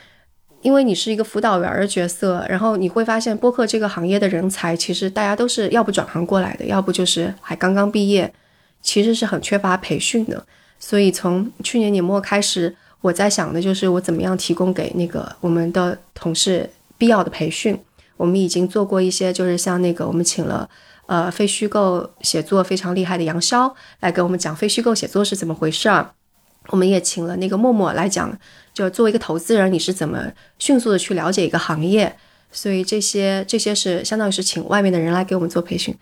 [0.63, 8.33] 因为你是一个辅导员的角色，然后你会发现播客这个行业的人才，其实大家都是要不转行过来的，要不就是还刚刚毕业，
[8.81, 10.43] 其实是很缺乏培训的。
[10.79, 17.77] 所以从去年年末开始，我在想的就是我怎么样提供给那个我们的同事必要的培训。
[18.15, 20.69] 我们已经做过一些，就是像那个我们请了
[21.07, 26.11] 呃非虚构写作非常厉害的杨潇来给我们讲非虚构写作是怎么回事儿。
[26.69, 28.37] 我们也请了那个默默来讲。
[28.73, 32.15] 就作为一个投资人，你是怎么迅速的去了解一个行业？
[32.51, 35.95] 所以这些这些是相当于是请外面的人来给我们做培训。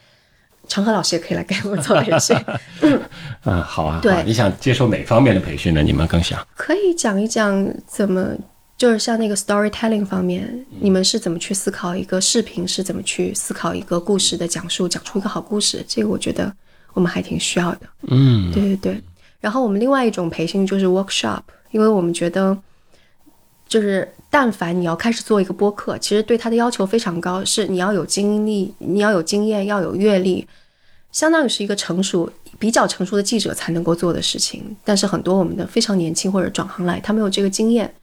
[0.68, 2.38] 长河老师也可以来给我们做培训。
[3.43, 3.99] 嗯，好啊。
[4.01, 5.82] 对，你想接受哪方面的培训呢？
[5.82, 6.39] 你们更想？
[6.55, 8.38] 可以讲一讲怎么，
[8.78, 15.84] 就是像那个 storytelling 方面，你们是怎么去思考一个视频，是怎么去思考一个故事的讲述，讲出一个好故事？
[15.88, 16.53] 这个我觉得
[16.93, 17.82] 我们还挺需要的。
[18.07, 19.03] 嗯，对对对。
[19.41, 21.41] 然后我们另外一种培训就是 workshop。
[21.71, 22.57] 因为我们觉得，
[23.65, 30.45] 就是但凡你要开始做一个播客，其实对他的要求非常高，是你要有经历，你要有经验，要有阅历，
[31.13, 32.29] 相当于是一个成熟、
[32.59, 34.75] 比较成熟的记者才能够做的事情。
[34.83, 37.95] 但是很多我们的非常年轻或者转行来，他没有这个经验，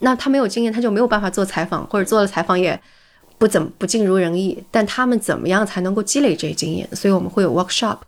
[0.00, 2.76] 那他没有经验，他就没有办法做采访，或者做了采访也
[3.38, 4.60] 不怎么不尽如人意。
[4.72, 6.88] 但他们怎么样才能够积累这些经验？
[6.92, 7.98] 所以我们会有 workshop。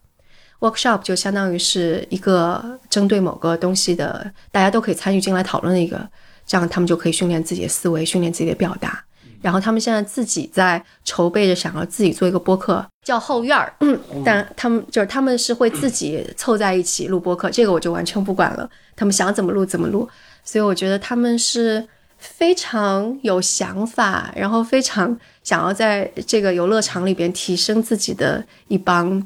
[0.63, 6.09] Workshop 就相当于是一个针对某个东西的，大家都可以参与进来讨论的一个，
[6.47, 9.05] 这样他们就可以训练自己的思维，训练自己的表达。
[9.41, 13.75] 然后他们现在自己在筹备着，想要自己做一个播客，叫后院儿。
[13.81, 20.09] 嗯，但他们就是他们是会自己凑在一起录播客，这个我就完全不管了，他们想怎么录怎么录。
[20.45, 21.85] 所以我觉得他们是
[22.19, 29.21] 非常有想法，然后非常想要在这个游乐场里边提升自己的一帮。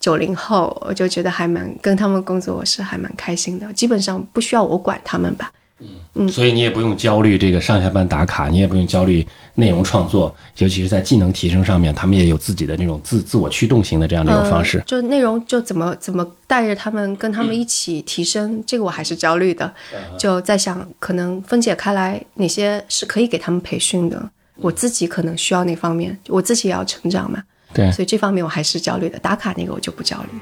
[0.00, 3.72] 九零后，我就觉得还蛮跟他们工作，我是还蛮开心的。
[3.74, 5.52] 基本上不需要我管他们吧。
[5.82, 14.82] 嗯嗯，所以你也不用焦虑这个上下班打卡，你也不用焦虑内容创作，尤其是在技能提升上面，他们也有自己的那种自自我驱动型的这样的一种方式。
[14.86, 19.72] 就内容就怎么怎么带着他们，跟他们一起提升，这个我还是焦虑的。
[20.18, 27.42] 就在想，可能分解开来哪些是可以给他们培训的，我自己可能需要哪方面，我自己也要成长嘛。
[27.72, 29.18] 对，所以这方面我还是焦虑的。
[29.18, 30.40] 打卡那个我就不焦虑。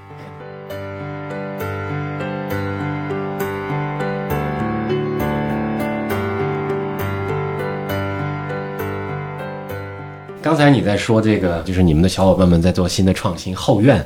[10.40, 14.02] 刚才你在说这个，就是你们的小伙伴们在做新的创新后院，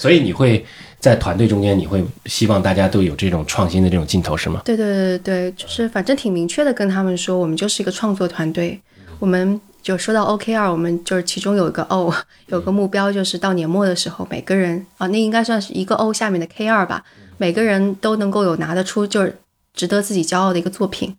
[0.00, 0.64] 所以你会
[1.00, 4.62] 在团队中间，你会希望大家都有这种创新的这种劲头，是吗？
[4.64, 8.80] 对对对对，就是反正挺明确的跟他们说，我们就是一个创作团队，
[9.18, 9.60] 我们。
[9.86, 12.12] 就说到 OKR，我们就是其中有一个 O，
[12.48, 17.04] 有个目标，就是到年末的时候，每个人啊，那应该算是一个 O 下面的 K 二吧，
[17.38, 19.38] 每个人都能够有拿得出，就是
[19.74, 21.16] 值得自己骄傲的一个作品。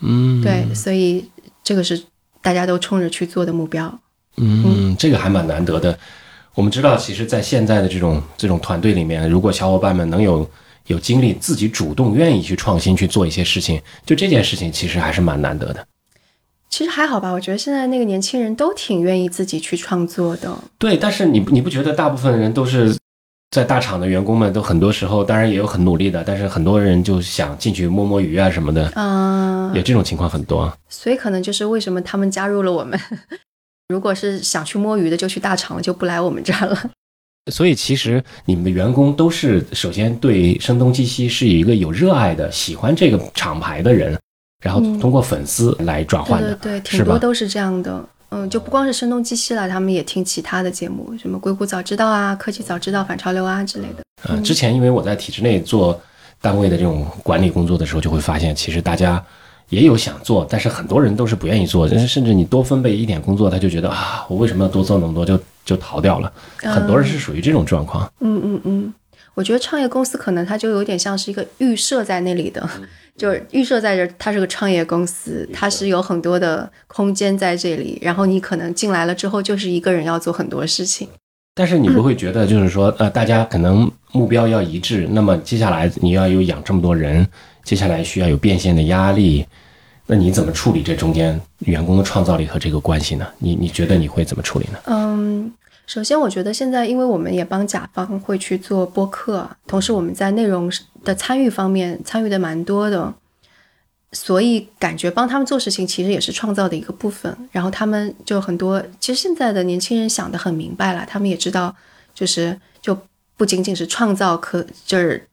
[0.00, 1.28] 嗯，对，所以
[1.62, 2.02] 这个是
[2.40, 4.00] 大家都冲着去做的目标。
[4.38, 5.98] 嗯，这个还蛮难得的。
[6.54, 10.50] 我们知道，其实，在现在的这种这种团队里面，如果小伙伴们能有
[10.86, 15.86] 有精力，自己主动愿意去创新去做一些事情，就这件事情其实还是蛮难得的。
[16.70, 20.56] 其实还好吧，我觉得现在那个年轻人都挺愿意自己去创作的。
[20.78, 22.94] 对，但是你你不觉得大部分人都是
[23.50, 28.86] 在大厂的员工们都很多时候，当然也有很努力的，但是很多人就想进去摸摸鱼啊什么的。
[28.90, 30.72] 啊，有这种情况很多。
[30.88, 33.00] 所以可能就是为什么他们加入了我们。
[33.88, 36.90] 如果是想去摸鱼的，就去大厂了，就不来我们这儿了。
[37.50, 44.18] 所以其实你们的员工都是首先对声东击西是一个有热爱的、喜欢这个厂牌的人。
[44.62, 48.04] 然后通过粉丝来转换的，对对，挺多都是这样的。
[48.30, 54.02] 嗯，就不光是声东击西了，他们也听其他的节目，什么硅谷早知道啊、科技早知道、反潮流啊之类的。
[54.28, 55.98] 嗯，之前因为我在体制内做
[56.40, 59.24] 单位的这种管理工作的时候，就会发现，其实大家
[59.70, 65.24] 也有想做，但是很多人都是不愿意做，甚至你多分配一点工作，他就觉得啊，我为什么要多做那么多？
[65.24, 66.30] 就就逃掉了。
[66.58, 68.10] 很多人是属于这种状况。
[68.20, 68.94] 嗯嗯嗯，
[69.32, 72.68] 我觉得创业公司可能它就有点像是一个预设在那里的，
[73.18, 81.08] 就是预设在这，它是个创业公司，它是有很多的空间在这里，然后你可能进来了之后就是一个人要做很多事情。
[81.54, 87.26] 但是你不会觉得，就是说，呃，大家可能目标要一致，那么接下来你要有养这么多人，
[87.64, 89.44] 接下来需要有变现的压力，
[90.06, 93.26] 那你怎么处理这中间员工的创造力和这个关系呢？
[93.38, 94.78] 你你觉得你会怎么处理呢？
[94.84, 95.52] 嗯，
[95.84, 100.70] 首先我觉得现在，因为我们也帮甲方会去做播客，同时我们在内容
[101.04, 103.14] 的参与方面参与的蛮多的。
[104.10, 107.36] 所以感觉帮他们做事情，其实也是创造的一个部分。
[107.52, 111.76] 然后他们就很多，其实现在的年轻人想得很明白了，他们也知道，
[112.14, 112.98] 就是就
[113.36, 115.28] 不仅仅是创造，可就是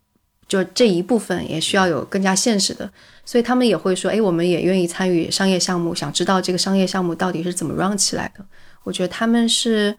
[0.45, 2.91] 就这一部分，也需要有更加现实的。
[3.23, 8.43] 所以他们也会说，哎，我们也愿意参与商业项目，想知道这个商业项目到底是怎么 run 起来的。
[8.83, 9.97] 我觉得他们是，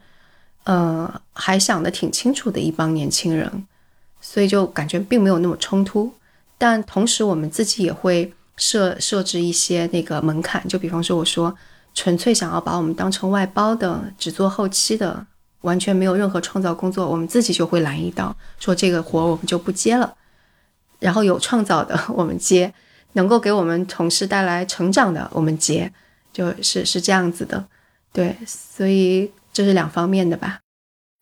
[0.65, 3.67] 呃，还想得挺清楚的一帮年轻人，
[4.37, 6.13] 所以就感觉并没有那么冲突。
[6.59, 8.31] 但同时，我们自己也会。
[8.59, 11.55] 设设置一些那个门槛，就比方说，我说
[11.93, 15.27] 纯粹想要把我们当成外包的，只做后期的，
[15.61, 20.15] 完全没有任何创造工作，我们自己就会拦一刀，说这个活我们就不接了。
[20.99, 22.73] 然后有创造的我们接，
[23.13, 25.93] 能够给我们同事带来成长的我们接，
[26.33, 27.63] 就是是这样子的。
[28.11, 30.61] 对，所以这是两方面的吧。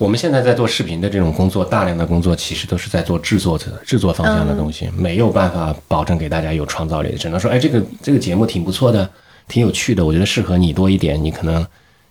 [0.00, 9.08] 我们现在在做视频的这种工作，大量的工作其实都是在做制作的制作方向的东西，没有办法保证给大家有创造力，只能说，哎，这个这个节目挺不错的，
[9.46, 11.64] 挺有趣的，我觉得适合你多一点，你可能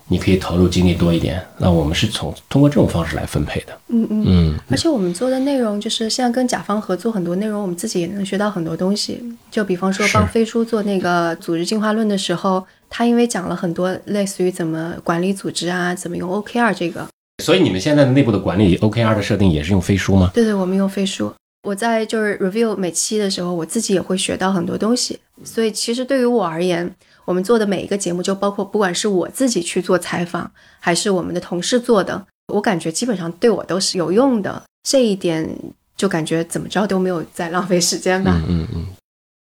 [0.08, 1.46] 你可以投入精力多一点。
[1.58, 3.78] 那我们是从通过这种方式来分配的。
[3.90, 4.60] 嗯嗯嗯。
[4.72, 9.22] 而且我们做的内容就是现在跟甲方合作很多内容，我们自己也能学到很多东西。
[9.52, 17.06] 就比方说帮飞书做那个组织进化论的时候，他因为讲了很多类似于怎么管理组织啊，怎么用 OKR 这个。
[17.42, 20.32] 所以你们现在的内部的管理 OKR 的设定也是用飞书吗？
[20.34, 21.34] 对对，我们用飞书。
[21.64, 25.18] 我在就是 review 每期的时候，我自己也会学到很多东西。
[25.44, 26.94] 所以其实对于我而言，
[27.26, 34.62] 我们做的每一个节目，就包括不管是我自己去做采访，还是我们的同事做的，我感觉基本上对我都是有用的。
[34.88, 35.50] 这一点
[35.96, 38.42] 就感觉怎么着都没有在浪费时间吧。
[38.48, 38.88] 嗯嗯嗯，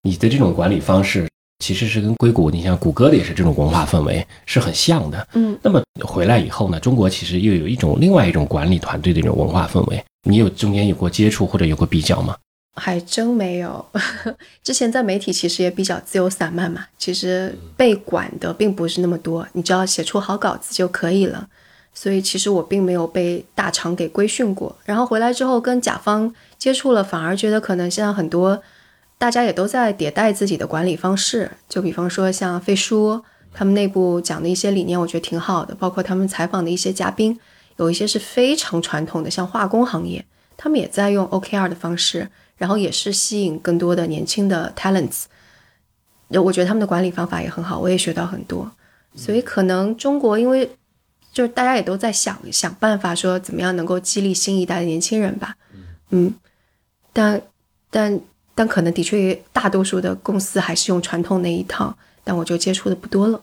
[0.03, 1.27] 你的这种管理方式。
[1.59, 5.27] 其实是跟硅谷，你像谷歌的也是这种文化氛围是很像的。
[5.33, 10.05] 嗯，那么回来以后呢，中国其实又有一种另外一种管理团队的一种文化氛围。
[10.29, 12.37] 你有中间有过接触或者有过比较吗？
[12.75, 13.85] 还真没有。
[14.63, 21.49] 之前在媒体其实也比较自由散漫嘛，其实被管的并不是那么多，你只要写出好稿子就可以了。
[21.95, 24.77] 所以其实我并没有被大厂给规训过。
[24.85, 28.63] 然后回来之后跟甲方接触了，反而觉得可能现在很多。
[29.19, 35.75] 大家也都在迭代自己的管理方式，就比方说像飞书，他们内部讲的一些理念，我觉得挺好的。
[35.75, 37.41] 包括他们采访的一些嘉宾，
[37.77, 40.23] 有一些是非常传统的，像化工行业，
[40.59, 45.25] 他们也在用 OKR 的方式，然后也是吸引更多的年轻的 talents。
[46.29, 48.71] 我觉得他们的管理方法也很好，我也学到很多。
[49.15, 50.71] 所以可能中国，因为
[51.33, 55.57] 就是大家也都在想想办法，说怎么样能够激励新一代的年轻人吧。
[56.11, 56.35] 嗯，
[57.15, 57.41] 但
[57.91, 58.21] 但。
[58.57, 61.95] 但可能的确，大多数的公司还是用传统那一套，
[62.25, 63.39] 但我就接触的不多了。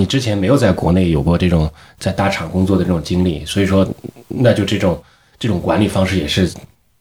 [0.00, 3.86] 你之前没有在国内有过这种在大厂工作的这种经历，所以说，
[4.28, 5.02] 那就这种
[5.38, 6.50] 这种管理方式也是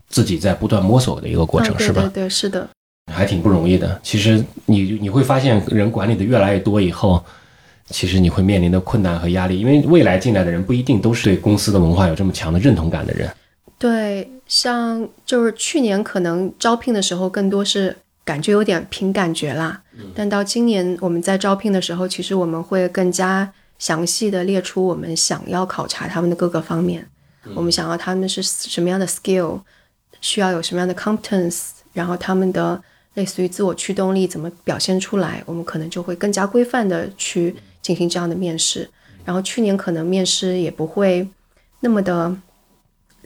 [0.10, 2.02] 自己在不断摸索的一个过程，是吧？
[2.02, 2.70] 对对，是的，
[3.14, 3.98] 还挺不容易的。
[4.04, 7.24] 其实你你会发现，人管理的越来越多以后，
[7.88, 13.30] 其实你会面临的困难和压力，因为未来进来的人不一定都是对公司的文化有这么强的认同感的人。
[13.80, 14.30] 对。
[14.48, 19.82] 像就是去年可能招聘的时候更多是感觉有点凭感觉啦，
[20.16, 27.08] 但到今年我们在招聘的时候，其实我们会更加详细的列出我们想要考察他们的各个方面，
[27.56, 29.62] 我们想要他们是什么样的 skill，
[30.22, 32.82] 需要有什么样的 competence，然后他们的
[33.16, 38.90] 类似于自我驱动力怎么表现出来，我们可能就会更加规范的去进行这样的面试，
[39.24, 41.28] 然后去年可能面试也不会
[41.80, 42.36] 那么的。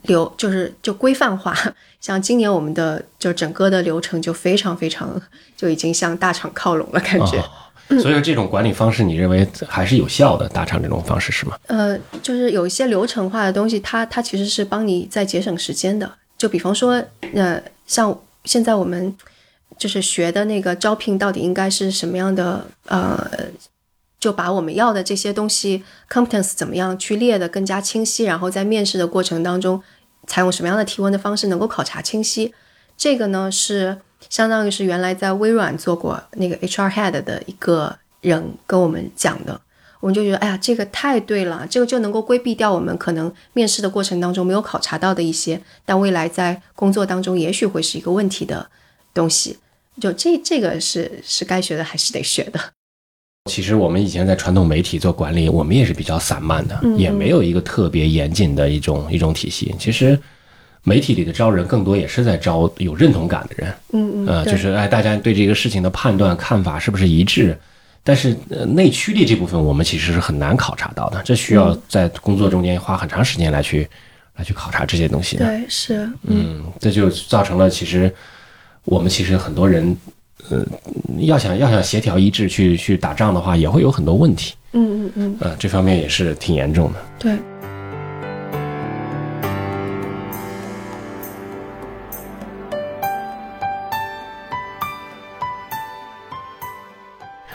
[0.04, 1.56] 流就是就规范化，
[2.00, 5.22] 像今年我们的就整个的流程就非常非常
[5.56, 7.44] 就已经向大厂靠拢了感觉。
[7.90, 10.48] 所以说这种管理方式，你认为还是有效的？
[10.50, 11.58] 大厂这种方式是吗？
[11.66, 16.12] 呃，就是有一些流程化的东西，它它其实是帮你在节省时间的。
[16.38, 19.16] 就比方说，呃，像现在我们
[19.80, 22.64] 就是学的那个招聘到底应该是什么样的？
[22.86, 23.28] 呃，
[24.20, 29.82] 就把我们要的这些东西 competence 怎么样去列的更加清晰，然后在面试的过程当中。
[30.28, 32.54] 采用什么样的提问的方式能够考察清晰？
[32.96, 33.98] 这个呢是
[34.30, 39.60] 相当于是原来在微软做过那个 HR head 的一个人跟我们讲的。
[40.00, 48.70] 我们就觉得，哎呀，这个太对了，这个就能够规避掉我们可能面试的过程当中没有考察到的一些，但未来在工作当中也许会是一个问题的
[49.16, 49.58] 东西。
[50.00, 52.60] 就这这个是是该学的还是得学的。
[53.50, 59.76] 其实我们以前在传统媒体做管理，我们也是比较散漫的，嗯也没有一个特别严谨的一种一种体系。
[59.80, 60.18] 其实
[60.84, 67.58] 媒体里的招人更多也是在招有认同感的人，嗯嗯，呃，就是哎，大家对这个事情的判断看法是不是一致？
[68.02, 73.86] 但是呃，内驱力这部分我们其实是很难考察到的，这需要嗯在工作中间花很长时间来去
[74.38, 75.46] 来去考察这些东西的。
[75.46, 78.12] 对是，嗯，这就造成了其实
[78.86, 79.96] 我们其实很多人，
[80.50, 80.66] 呃，
[81.20, 84.56] 要想要想协调一致去去打仗的话，也会有很多问题。
[84.72, 87.00] 嗯嗯嗯，呃，这方面也是挺严重的。
[87.20, 87.38] 对。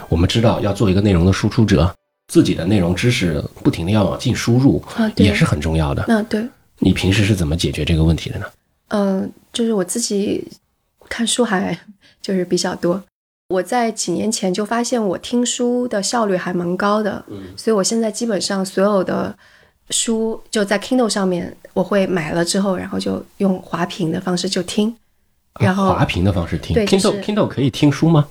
[0.09, 1.93] 我们知道要做一个内容的输出者，
[2.28, 6.05] 自己的内容知识不停的要往进输入，啊，也是很重要的。
[6.07, 6.47] 那对，
[6.78, 8.47] 你平时是怎么解决这个问题的呢？
[8.89, 10.47] 嗯，就是我自己
[11.09, 11.76] 看书还
[12.24, 13.02] 就是比较多。
[13.48, 19.36] 我在几年前就发现我听书的效率还蛮高的，嗯所以我现在基本上所有的
[19.90, 24.96] 书就在 Kindle 上面，我会买了之后，然后就用滑屏的方式就听，
[25.60, 28.26] 然后啊滑屏的方式听对就是 Kindle Kindle 可以听书吗？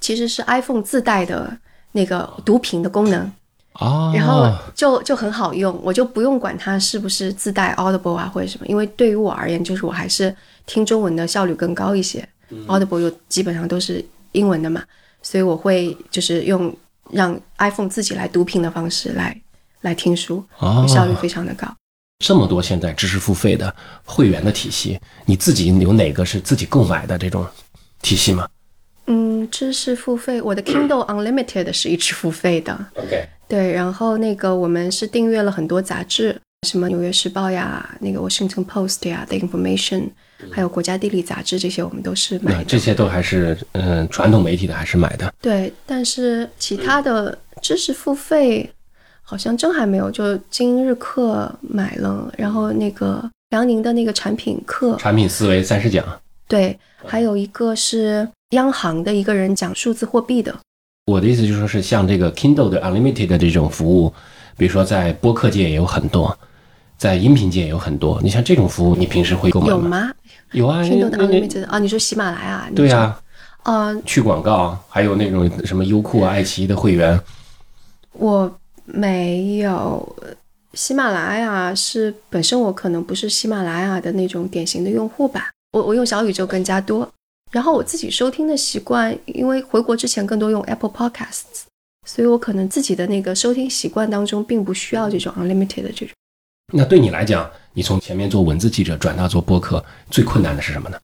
[0.00, 1.58] 其实是 iPhone 自带的
[1.90, 3.30] 那个读屏的功能，
[3.80, 10.34] 哦，然后就就很好用，我就不用管它是不是自带 Audible 啊或者什么，因为对于我而言，就是我还是
[10.66, 12.26] 听中文的效率更高一些、
[12.66, 14.82] a u d i b l e 又基本上都是英文的嘛，
[15.22, 16.74] 所以我会就是用
[17.10, 19.40] 让 iPhone 自己来读屏的方式来
[19.82, 21.66] 来听书，哦效率非常的高。
[22.24, 23.74] 这么多现在知识付费的
[24.04, 27.46] 会员的体系，你自己有哪个是自己购买的这种
[28.00, 28.48] 体系吗？
[29.08, 40.00] 嗯，知识付费，我的 Kindle Unlimited 是一直付费的，？OK，对，然后那个我们是订阅了很多杂志，什么《纽约时报》呀，那个《Washington Post》呀，《The Information》，
[40.50, 42.58] 还有《国家地理》杂志，这些我们都是买的。
[42.58, 45.32] 那这些都还是嗯传统媒体的还是买的。
[45.40, 48.68] 对，但是其他的知识付费
[49.22, 56.04] 好像真还没有，就今日课买了，然后那个辽宁的那个产品课，产品思维三十讲，
[56.48, 60.54] 对，还有一个是央行的一个人讲数字货币的，
[61.06, 64.12] 我的意思就是说是像这个 Kindle 的 Unlimited 的这种服务，
[64.56, 66.36] 比如说在播客界也有很多，
[66.98, 68.20] 在音频界也有很多。
[68.22, 69.72] 你像这种服务，你平时会购买吗？
[69.72, 70.12] 有吗
[70.52, 72.70] 有啊，？Kindle 的那那 Unlimited 啊，你说喜马拉雅？
[72.74, 73.00] 对呀、
[73.62, 77.20] 啊，呃，去广告，还有那种什么优酷啊、爱奇艺的会员，
[78.12, 80.16] 我没有。
[80.74, 87.08] 喜马拉雅是本身我可能不是喜马拉雅的那种典型的用户吧，我我用小宇宙更加多。
[87.50, 91.64] 然后我自己收听的习惯，因为回国之前更多用 Apple Podcasts，
[92.06, 96.14] 所以我可能自己的那个收听习惯当中并不需要这种 unlimited 的这种。
[96.76, 100.98] 那对你来讲，你从前面做文字记者转到做播客，最困难的是什么呢？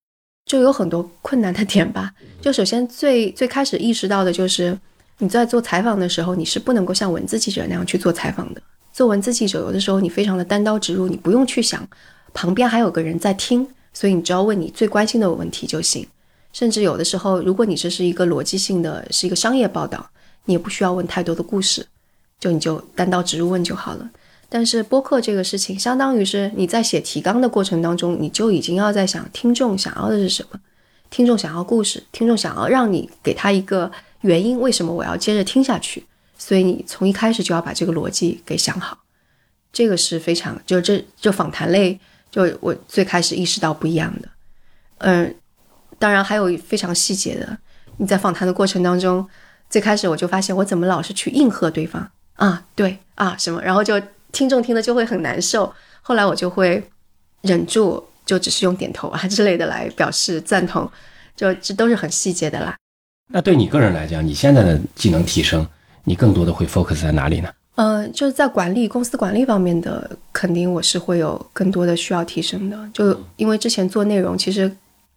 [0.44, 2.12] 就有很多困难的点吧。
[2.42, 4.78] 就首先最最开始意识到的就是，
[5.16, 8.60] 你在做采访的时候，你是不能够像文字记者那样去做采访的。
[8.92, 11.88] 做文字记者，有的时候你非常的单刀直入，你不用去想
[12.34, 16.06] 旁边还有个人在听，所以你只要问你最关心的问题就行。
[16.52, 20.06] 甚至有的时候，如果你这是一个逻辑性的，是一个商业报道，
[20.44, 21.86] 你也不需要问太多的故事，
[22.38, 24.10] 就你就单刀直入问就好了。
[24.54, 30.60] 但是播客这个事情，相当于是你在写提纲的过程当中，你就已经要在想听众想要的是什么，
[31.08, 33.90] 听众想要故事，听众想要让你给他一个
[34.20, 36.04] 原因，为什么我要接着听下去。
[36.36, 38.98] 所以你从一开始就要把这个逻辑给想好，
[39.72, 41.98] 这个是非常就这就访谈类，
[42.30, 44.28] 就我最开始意识到不一样的。
[44.98, 45.34] 嗯，
[45.98, 47.56] 当然还有非常细节的，
[47.96, 49.26] 你在访谈的过程当中，
[49.70, 53.98] 最开始我就发现我怎么老是去应和对方啊，对啊什么，然后就
[54.32, 55.72] 听众听了就会很难受。
[56.00, 56.82] 后来我就会
[57.42, 60.90] 忍住，就只是用点头啊之类的来表示赞同，
[61.36, 62.76] 就这都是很细节的啦。
[63.32, 65.66] 那对你个人来讲，你现在的技能提升，
[66.04, 67.48] 你更多的会 focus 在哪里呢？
[67.76, 72.76] 呃，就是在管理公司管理方面的，肯定我是会有更多的需要提升的。
[72.92, 74.70] 就因为之前做内容，其实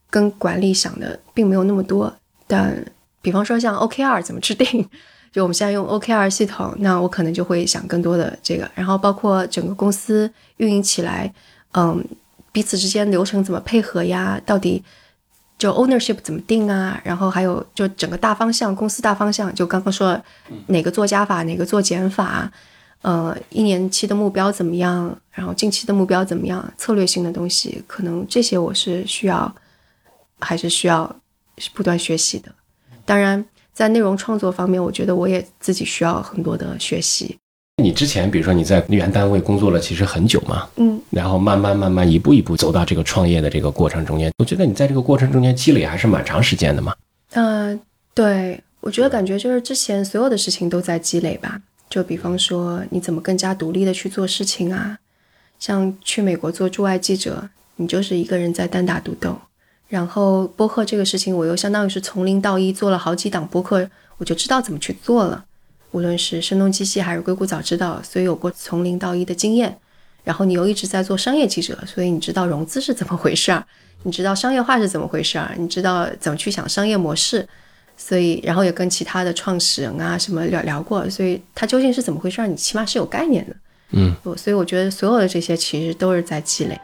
[0.10, 2.14] 跟管理想的并没有那么多。
[2.48, 2.74] 但
[3.22, 4.88] 比方说像 OKR 怎么制定，
[5.36, 8.72] 就我们现在用 OKR 系统，那我可能就会想更多的这个。
[8.74, 11.30] 然后包括整个公司运营起来，
[11.74, 12.02] 嗯，
[12.54, 14.40] 彼此之间流程怎么配合呀？
[14.46, 14.82] 到底
[15.58, 17.02] 就 ownership 怎么定啊？
[17.04, 20.18] 然后还有就整个大方向，公司大方向，就刚刚说
[20.68, 22.50] 哪个做加法，哪个做减法，
[23.02, 25.20] 呃，一年期的目标怎么样？
[25.32, 26.66] 然后近期的目标怎么样？
[26.78, 29.54] 策略性的东西，可能这些我是需要，
[30.40, 31.14] 还是需要
[31.74, 32.50] 不断学习的。
[33.04, 33.46] 当然，
[33.76, 37.38] 在内容创作方面，我觉得我也自己需要很多的学习。
[37.84, 46.96] 你之前比如说你在原单位工作了其实很久嘛，嗯，然后慢慢慢慢一步一步走到这个创业的这个过程中间，我觉得你在这个过程中间积累还是蛮长时间的嘛。
[47.34, 47.78] 嗯、
[48.14, 51.62] 对，我觉得感觉就是之前所有的事情都在积累吧。
[51.90, 54.98] 就比方说，你怎么更加独立的去做事情啊？
[55.60, 59.38] 像去美国做驻外记者，你就是一个人在单打独斗。
[59.88, 65.46] 然后播客这个事情，我又相当于是从零到一做了好几档播客，我就知道怎么去做了。
[65.92, 69.78] 无论是声东击西还是硅谷早知道，所以有过从零到一的经验。
[70.24, 73.64] 然后你又一直在做商业记者，所以你知道融资是怎么回事儿，
[74.04, 77.48] 你知道商业化是怎么回事儿，你知道怎么去想商业模式。
[77.96, 83.56] 所以，然后也跟其他的创始人啊什么聊聊过，所以它究竟是怎么回事儿，你起码是有概念的。
[83.92, 86.78] 嗯，我所以我觉得所有的这些其实都是在积累。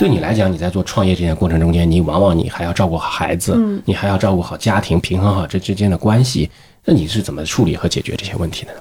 [0.00, 6.50] 对你来讲，你在做创业这件过程中间，你往往你还要照顾好孩子，嗯你还要照顾好家庭，平衡好这之间的关系。
[6.86, 8.80] 那你是怎么处理和解决这些问题的呢？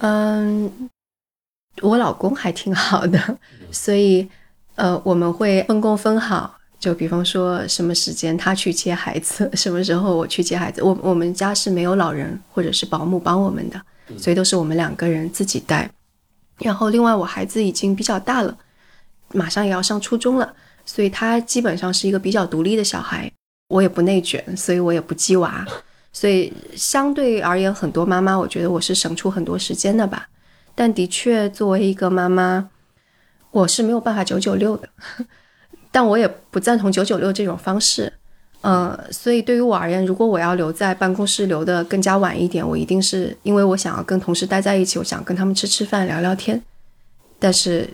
[0.00, 0.90] 嗯，
[1.80, 3.18] 我老公还挺好的，
[3.72, 4.28] 所以
[4.74, 6.54] 呃，我们会分工分好。
[6.78, 10.82] 就比方说，什么时间他去接孩子， 什么时候我去接孩子。
[10.82, 13.80] 我我们家是没有老人或者是保姆帮我们的，
[14.18, 15.90] 所以都是我们两个人自己带。
[16.58, 18.54] 然后另外，我孩子已经比较大了，
[19.32, 20.54] 马上也要上初中了，
[20.84, 23.30] 所以他基本上是一个比较独立的小孩。
[23.68, 25.66] 我也不内卷，所以我也不鸡娃，
[26.12, 30.28] 所以相对而言，很多妈妈我觉得我是省出很多时间的吧。
[30.74, 32.68] 但的确，作为一个妈妈，
[33.50, 34.88] 我是没有办法九九六的，
[35.90, 38.12] 但我也不赞同九九六这种方式。
[38.60, 46.62] 呃，所以对于我而言，如果我要留在办公室留得更加晚一点，我一定是因为我想要跟同事待在一起，我想跟他们吃吃饭、聊聊天。
[47.38, 47.88] 但是，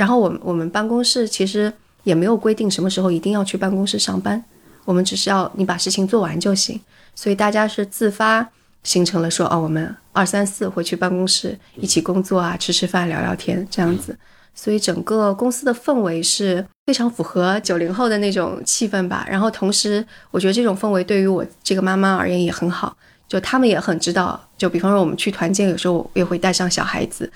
[0.00, 1.70] 然后我们我们办公室其实
[2.04, 4.42] 也没有规定什么时候一定要去办公室上班，
[4.86, 6.80] 我们只是要你把事情做完就行。
[7.14, 8.48] 所以大家是自发
[8.82, 14.18] 形成了说，哦，我们二三四会去办公室一起工作啊，吃吃饭、聊聊天这样子。
[14.54, 19.26] 所以整个公司的氛围是非常符合九零后的那种气氛吧。
[19.30, 22.96] 然后同时，我觉得这种氛围对于我这个妈妈而言也很好，
[23.28, 27.30] 就他们也很知道，就比方说我们去团建，有时候也会带上小孩子，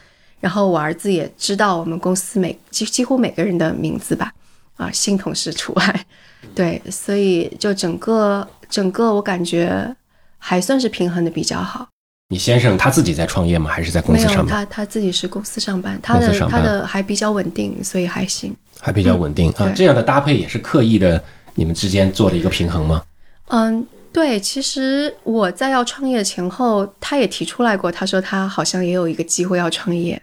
[0.45, 4.31] 然后我儿子也知道我们公司每几几乎每个人的名字吧，
[4.77, 6.07] 啊，新同事除外，
[6.55, 9.97] 对，所以就整个整个我感觉
[10.37, 11.89] 还算是平衡的比较好。
[12.29, 13.71] 你先生他自己在创业吗？
[13.71, 14.47] 还是在公司上班？
[14.47, 18.55] 他他自己是公司上班，他的他的还比较稳定，所以还行。
[18.79, 19.73] 还比较稳定、啊。
[19.75, 21.25] 这样的搭配也是刻意的，
[21.55, 23.03] 你们之间做的一个平衡吗？
[23.47, 30.21] 嗯，对，其实我在要创业前后，他也提出来过，他说他好像也有一个机会要创业，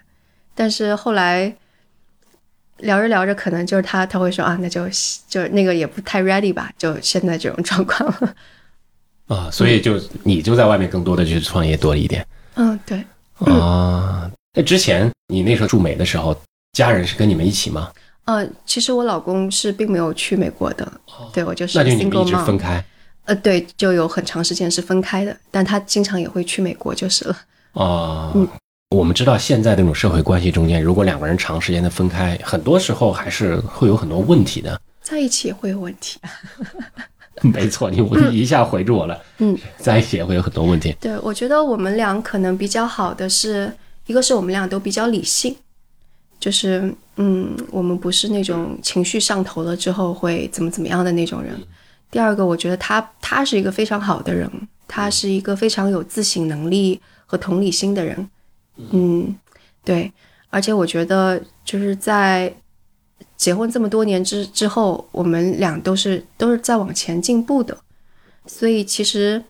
[0.54, 1.56] 但是后来
[2.78, 4.88] 聊着聊着，可能就是他他会说啊，那就
[5.28, 8.36] 就那个也不太 ready 吧，就现在这种状况了。
[9.28, 12.26] 啊，所以就你就在外面更多的去创业多了一点
[12.56, 13.04] 嗯，对，
[13.40, 14.30] 啊。
[14.54, 16.36] 那之前你那时候驻美的时候，
[16.74, 17.90] 家人是跟你们一起吗？
[18.26, 20.92] 呃，其实我老公是并没有去美国的，
[21.34, 22.84] 对我就是那就你们一直分开
[23.26, 27.38] 呃，对，就有很长时间是分开的，但他经常也会去美国就是了。
[27.74, 28.32] 哦。
[28.36, 28.48] 嗯
[28.92, 34.80] 我们知道现在这种社会关系中间，如果两个人长时间的分开，很多时候还是会有很多问题的。
[35.02, 36.20] 在一起也会有问题。
[37.42, 39.18] 没错，你我一下回住我了。
[39.38, 40.94] 嗯，在一起也会有很多问题。
[41.00, 43.72] 对，我觉得我们俩可能比较好的是，
[44.08, 45.56] 一个是我们俩都比较理性，
[46.38, 51.58] 就是嗯，我们不是那种情绪上头了之后会怎么怎么样的那种人。
[52.12, 54.52] 第二个，我觉得他他是一个非常好的人，
[54.86, 58.30] 他是一个非常有自省能力和同理心的人。
[58.78, 59.36] 嗯，
[59.84, 60.12] 对，
[60.50, 62.54] 而且我觉得就是在
[63.38, 67.78] 结婚这么多年之之后，我们俩都是都是在往前进步的，
[68.46, 69.44] 所以其实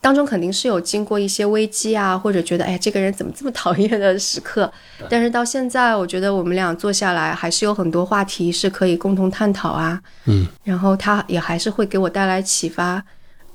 [0.00, 4.72] 当中肯定是有经过一些危机啊，或者觉得哎这个人怎么这么讨厌的时刻，
[5.08, 13.02] 但是到现在，我觉得我们俩坐下来还是有很多话题是可以共同探讨啊，嗯，然后他也还是会给我带来启发，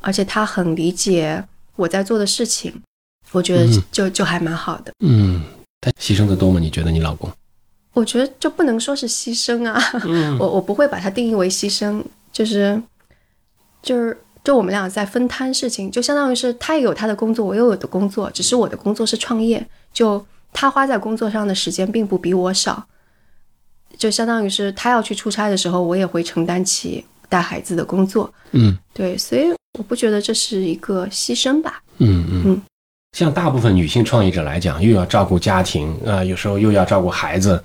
[0.02, 1.44] 而且他很理解
[1.76, 2.82] 我在做的事情，
[3.32, 4.94] 我觉得嗯就就还蛮好的。
[5.00, 5.42] 嗯，
[5.80, 6.60] 他牺牲的多吗？
[6.60, 7.30] 你觉得你老公？
[7.94, 12.02] 我觉得就不能说是牺牲啊，嗯 我我不会把它定义为牺牲，
[12.32, 12.82] 就是
[13.82, 22.88] 就是就我们俩在分摊事情，就相当于是他也有他的工作，我也有我的工作，只是我的工作是创业，就他花在工作上的时间并不比我少，
[23.98, 32.62] 就相当于是他要去出差的时候，我也会承担起带孩子的工作，嗯对，所以我不觉得这是一个牺牲吧，嗯嗯嗯。
[33.12, 37.62] 像大部分女性创业者来讲，又要照顾家庭啊、有时候又要照顾孩子，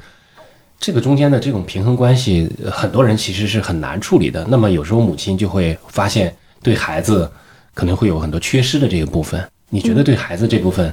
[0.79, 4.45] 这个中间的这种平衡关系，呃很多人其实是很难处理的。
[4.49, 7.31] 那么有时候母亲就会发现对孩子
[7.75, 9.49] 可能会有很多缺失的这个部分。
[9.71, 10.93] 你觉得对孩子这部分，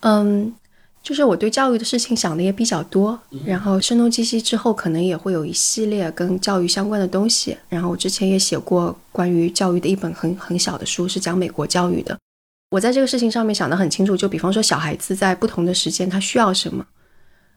[0.00, 0.52] 嗯，
[1.02, 7.56] 就是我对教育的事情想的也比较多，然后声东击西之后，可能也会有一系列跟教育相关的东西。
[7.68, 12.16] 然后我之前也写过关于教育的一本很很小的书，是讲美国教育的。
[12.74, 16.84] 我在这个事情上面想得很清楚，就比方说小孩子在不同的时间他需要什么，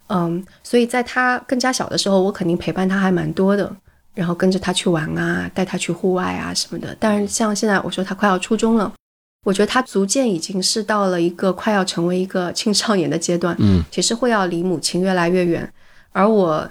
[0.10, 3.76] 嗯，所以在他更加小的时候，我肯定陪伴他还蛮多的，
[4.14, 6.96] 然后跟着他去玩啊，带他去户外啊什么的。
[7.00, 8.94] 但是像现在我说他快要初中了。
[9.44, 15.68] 我觉得他逐渐已经是到了一个快要成为一个青少年的阶段，嗯，其实会要离母亲越来越远，
[16.12, 16.70] 而我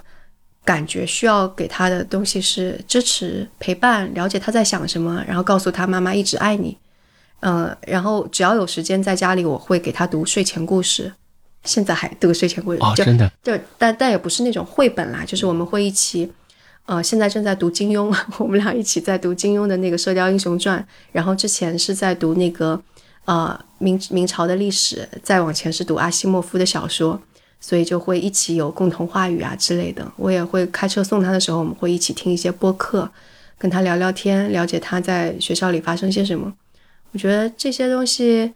[0.63, 6.77] 感觉需要给他的东西是支持、陪伴，了解他在想什么，然后告诉他妈妈一直爱你，
[7.39, 11.13] 呃，然后只要有时间在家里，我会给他读睡前故事，
[11.63, 16.31] 现在还读睡前故事，哦，就真的，就但但也不是那种绘本啦，就是我们会一起，
[16.85, 20.79] 呃，现在正在读金庸， 我们俩一起在读金庸的那个《射雕英雄传》，
[21.11, 22.81] 然后之前是在读那个
[23.25, 27.21] 呃明明朝的历史，再往前是读阿西莫夫的小说，
[27.59, 30.11] 所以就会一起有共同话语啊之类的。
[30.15, 33.11] 我也会开车送他的时候，我们会一起听一些播客，
[33.59, 36.51] 跟他聊聊天，了解他在学校里发生些什么。
[37.17, 38.53] 我觉得这些东西。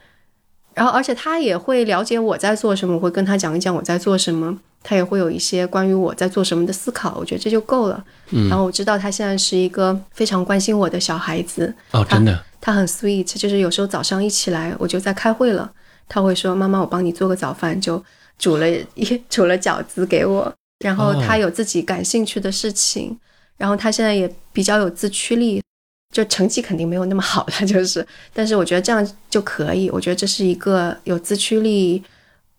[0.75, 8.05] 然后，而且他也会了解我在做什么，我会跟他讲一讲我在做什么，他也会有一些关于我在做什么的思考，我觉得这就够了。
[8.29, 15.69] 嗯然后我知道他现在是一个非常关心我的小孩子，哦，真的，他很 sweet，就是有时候早上一起来我就在开会了，
[16.07, 18.01] 他会说：“妈妈，我帮你做个早饭。”就
[18.37, 20.53] 煮了一 煮了饺子给我。
[20.85, 23.19] 然后他有自己感兴趣的事情，
[23.57, 25.61] 然后他现在也比较有自驱力，
[26.11, 29.89] 就成绩肯定没有那么好了，就是，但是我觉得这样就可以。
[29.89, 32.03] 我觉得这是一个有自驱力，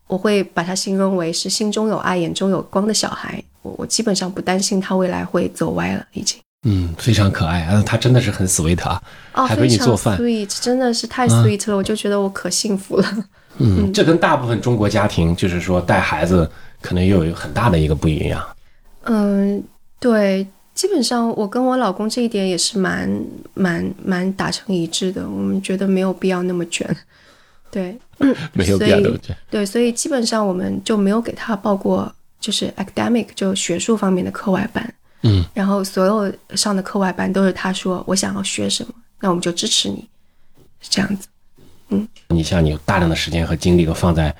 [0.06, 3.42] 我会把它形容为是心中有爱、眼中有光的小孩。
[3.62, 6.38] 我我基本上不担心他未来会走歪了，已经。
[6.64, 9.02] 嗯，非常可爱啊，他真的是很 sweet 啊，
[9.34, 13.24] 哦，还给你做饭 sweet，真的是太啊 sweet 了，我就觉得我可幸福了。
[13.58, 16.48] 嗯，这跟大部分中国家庭就是说带孩子
[16.80, 18.40] 可能又有很大的一个不一样。
[19.02, 19.62] 嗯，
[19.98, 23.08] 对，基本上我跟我老公这一点也是蛮
[23.54, 26.96] 蛮蛮达成一致的，我们觉得没有必要那么卷。
[27.70, 27.96] 对，
[28.52, 29.36] 没有所以必要对不对？
[29.50, 40.08] 对，所以基本上我们就没有给他报过就是 academic 就学术方面的课外班，嗯，然后所有上的课外班都是他说我想要学什么，那我们就支持你，
[40.80, 41.28] 是这样子。
[41.88, 44.34] 嗯你像你有大量的时间和精力都放在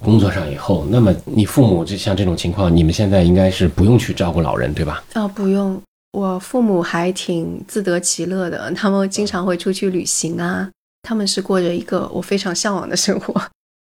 [0.00, 5.02] 工作上以后，那么你父母就像这种情况，你们现在应该是不用去照顾老人，对吧？
[5.14, 5.80] 哦，不用，
[6.12, 10.70] 我父母还挺自得其乐的，他们经常会出去旅行啊，
[11.02, 13.34] 他们是过着一个我非常向往的生活。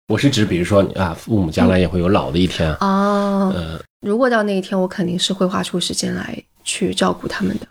[0.08, 7.68] 我是指，比如说啊，父母将来也会有老的一天，哦，呃，如果到那一天，我肯定是会花出时间来去照顾他们的，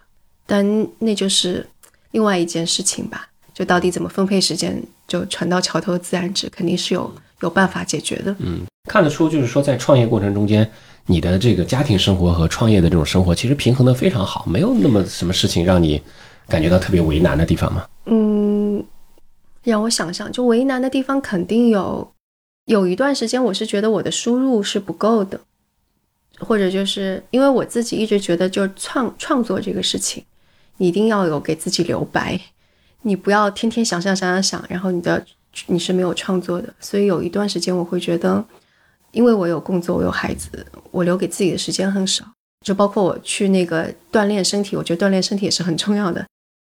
[0.47, 1.67] 但那就是
[2.11, 3.29] 另外一件事情吧。
[3.55, 8.35] 就到底怎么分配时间，就船到桥头自然直，肯定是有有办法解决的。
[8.39, 10.69] 嗯，看得出就是说在创业过程中间，
[11.07, 16.01] 你的这个家庭生活和创业的这种生活其实平衡的非常好，没有那么什么事情让你
[16.49, 17.87] 感觉到特别为难的地方吗？
[18.07, 18.85] 嗯，
[19.63, 22.13] 让我想想，就为难的地方肯定有。
[22.67, 25.41] 有一段时间，我是觉得我的输入是不够的，
[26.39, 30.23] 或者就是因为我自己一直觉得，就是创创作这个事情，
[30.77, 32.41] 你一定要有给自己留白，
[33.03, 35.27] 你不要天天想想想想想，然后你的
[35.67, 36.73] 你是没有创作的。
[36.81, 38.45] 所以有一段时间，我会觉得，
[39.11, 42.25] 因为我有工作，我有孩子，我留给自己的时间很少。
[42.65, 46.25] 就包括我去那个锻炼身体，我觉得锻炼身体也是很重要的。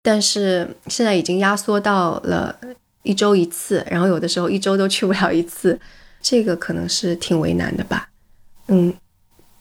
[0.01, 2.55] 但是现在已经压缩到了
[3.03, 5.79] 一周一次，然后有的时候一周都去不了一次，
[6.21, 8.09] 这个可能是挺为难的吧。
[8.67, 8.91] 嗯，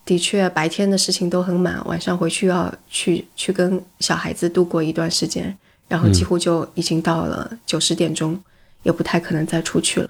[0.06, 5.54] 的确，白天的事情都很满，晚上回去要去去跟小孩子度过一段时间，
[5.88, 8.42] 然后几乎就已经到了九十点钟，
[8.84, 10.08] 也不太可能再出去了。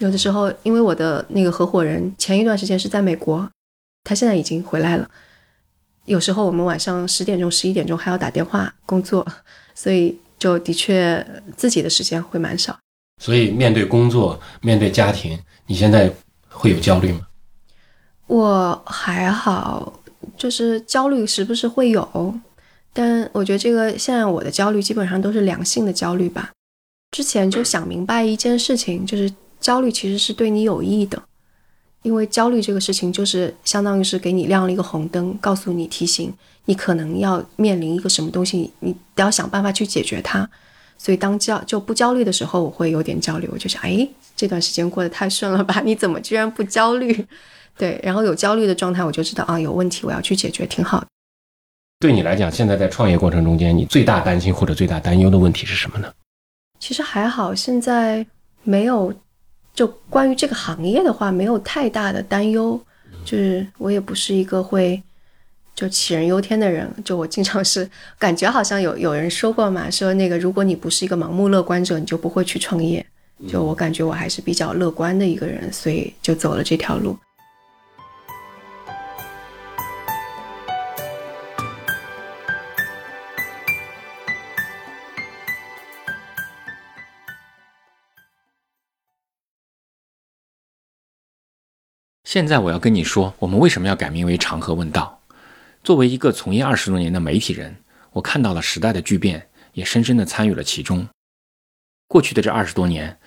[0.00, 3.48] 有的时候，因为我的那个合伙人前一段时间是在美国，
[4.02, 5.08] 他现在已经回来了。
[6.06, 9.26] 有时候我们晚上十点钟、十一点钟还要打电话工作，
[9.74, 11.24] 所以就的确
[11.56, 12.76] 自己的时间会蛮少。
[13.22, 16.12] 所以面对工作，面对家庭，你现在
[16.48, 17.20] 会有焦虑吗？
[18.26, 20.00] 我还好，
[20.36, 22.34] 就是焦虑时不时会有，
[22.92, 26.50] 但我觉得这个现在我的焦虑基本上都是良性的焦虑吧。
[27.14, 31.22] 之前就想明白一件事情，就是焦虑其实是对你有益的。
[32.02, 36.34] 因为焦虑这个事情，就是相当于是给你亮了一个红灯，告诉你提醒
[36.64, 40.50] 你可能要面临一个什么东西，你得要想办法去解决它。
[40.98, 45.80] 所以当焦就不焦虑的时候，我会有点焦虑，我就想，哎，这段时间过得太顺了吧？
[45.84, 47.24] 你怎么居然不焦虑？
[47.78, 51.06] 对，然后有焦虑的状态，我就知道啊有问题，我要去解决，挺好的。
[52.00, 56.12] 对你来讲，现在在创业过程中间，你最大担心或者最大担忧的问题是什么呢？
[56.78, 58.26] 其实还好，现在
[58.62, 59.12] 没有，
[59.74, 62.80] 就关于这个行业的话，没有太大的担忧。
[63.24, 65.02] 就是我也不是一个会
[65.74, 67.88] 就杞人忧天的人，就我经常是
[68.18, 73.04] 感觉好像有有人说过嘛，说那个如果你不是一个盲目乐观者，你就不会去创业。
[73.48, 77.16] 就我感觉我还是比较乐观的一个人，所以就走了这条路。
[92.34, 95.20] 现在我要跟你说，我们为什么要改名为长河问道。
[95.84, 97.76] 作为一个从业二十多年的媒体人，
[98.10, 101.06] 我看到了时代的巨变，也深深地参与了其中。
[102.08, 103.20] 过去的这二十多年，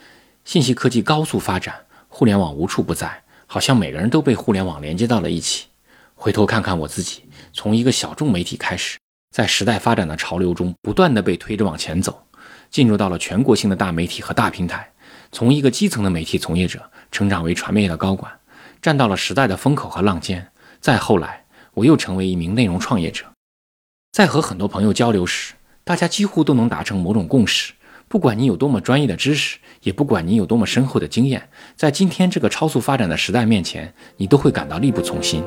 [0.43, 5.67] 信息科技高速发展，互联网无处不在，好像每个人都被互联网连接到了一起。
[6.13, 7.23] 回头看看我自己，
[7.53, 8.99] 从一个小众媒体开始，
[9.33, 12.27] 在时代发展的潮流中不断地被推着往前走，
[12.69, 14.91] 进入到了全国性的大媒体和大平台，
[15.31, 18.36] 从一个基层的媒体从业者成长为传媒业的高管。
[18.81, 23.25] 站到了时代的风口和浪尖，再后来，我又成为一名内容创业者。
[24.11, 27.73] 在和很多朋友交流时，大家几乎都能达成某种共识：
[28.07, 35.43] 不管你有多么专业的知识，也不管你有多么深厚的经验，在今天这个超速发展的时代面前，你都会感到力不从心。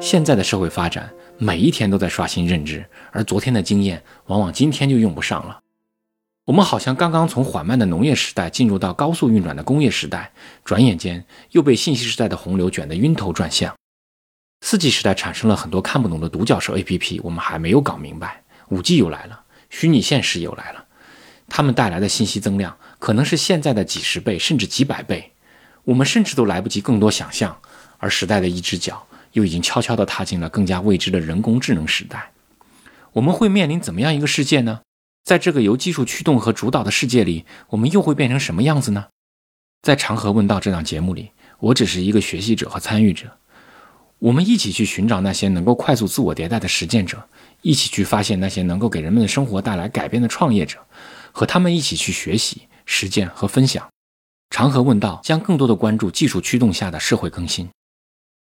[0.00, 5.60] 现在的社会发展，每一天都在刷新认知，而昨天的经验，往往今天就用不上了。
[6.46, 10.32] 我们好像刚刚从缓慢的农业时代进入到高速运转的工业时代，
[10.64, 13.74] 转眼间又被信息时代的洪流卷得晕头转向。
[14.62, 18.42] 四 G 时代产生了很多看不懂的独角兽 APP，我们还没有搞明白。
[18.68, 20.84] 五 G 又来了，虚拟现实又来了，
[21.48, 25.32] 它们带来的信息增量可能是现在的几十倍甚至几百倍，
[25.84, 27.58] 我们甚至都来不及更多想象。
[27.98, 32.32] 而时代的一只脚又已经悄悄地踏进了更加未知的人工智能时代。
[33.12, 34.80] 我们会面临怎么样一个世界呢？
[35.24, 39.06] 在这个由技术驱动和主导的世界里，我们又会变成什么样子呢？
[39.82, 43.38] 在长河问道这档节目里，我只是一个学习者和参与者。
[44.18, 47.26] 我们一起去寻找那些能够快速自我迭代的实践者，
[47.62, 50.78] 一起去发现那些能够给人们的生活带来改变的创业者，
[51.32, 53.88] 和他们一起去学习、实践和分享。
[54.50, 57.70] 长河问道将更多的关注技术驱动下的社会更新。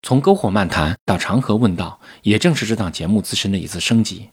[0.02, 4.30] 从篝火漫谈到长河问道，也正是这档节目自身的一次升级。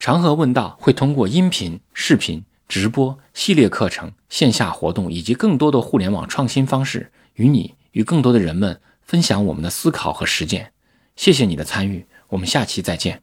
[0.00, 10.72] 长河问道会通过音频、视频、直播、系列课程、线下活动以及更多的互联网创新方式，与你与更多的人们分享我们的思考和实践。
[11.16, 13.20] 谢谢你的参与，我们下期再见。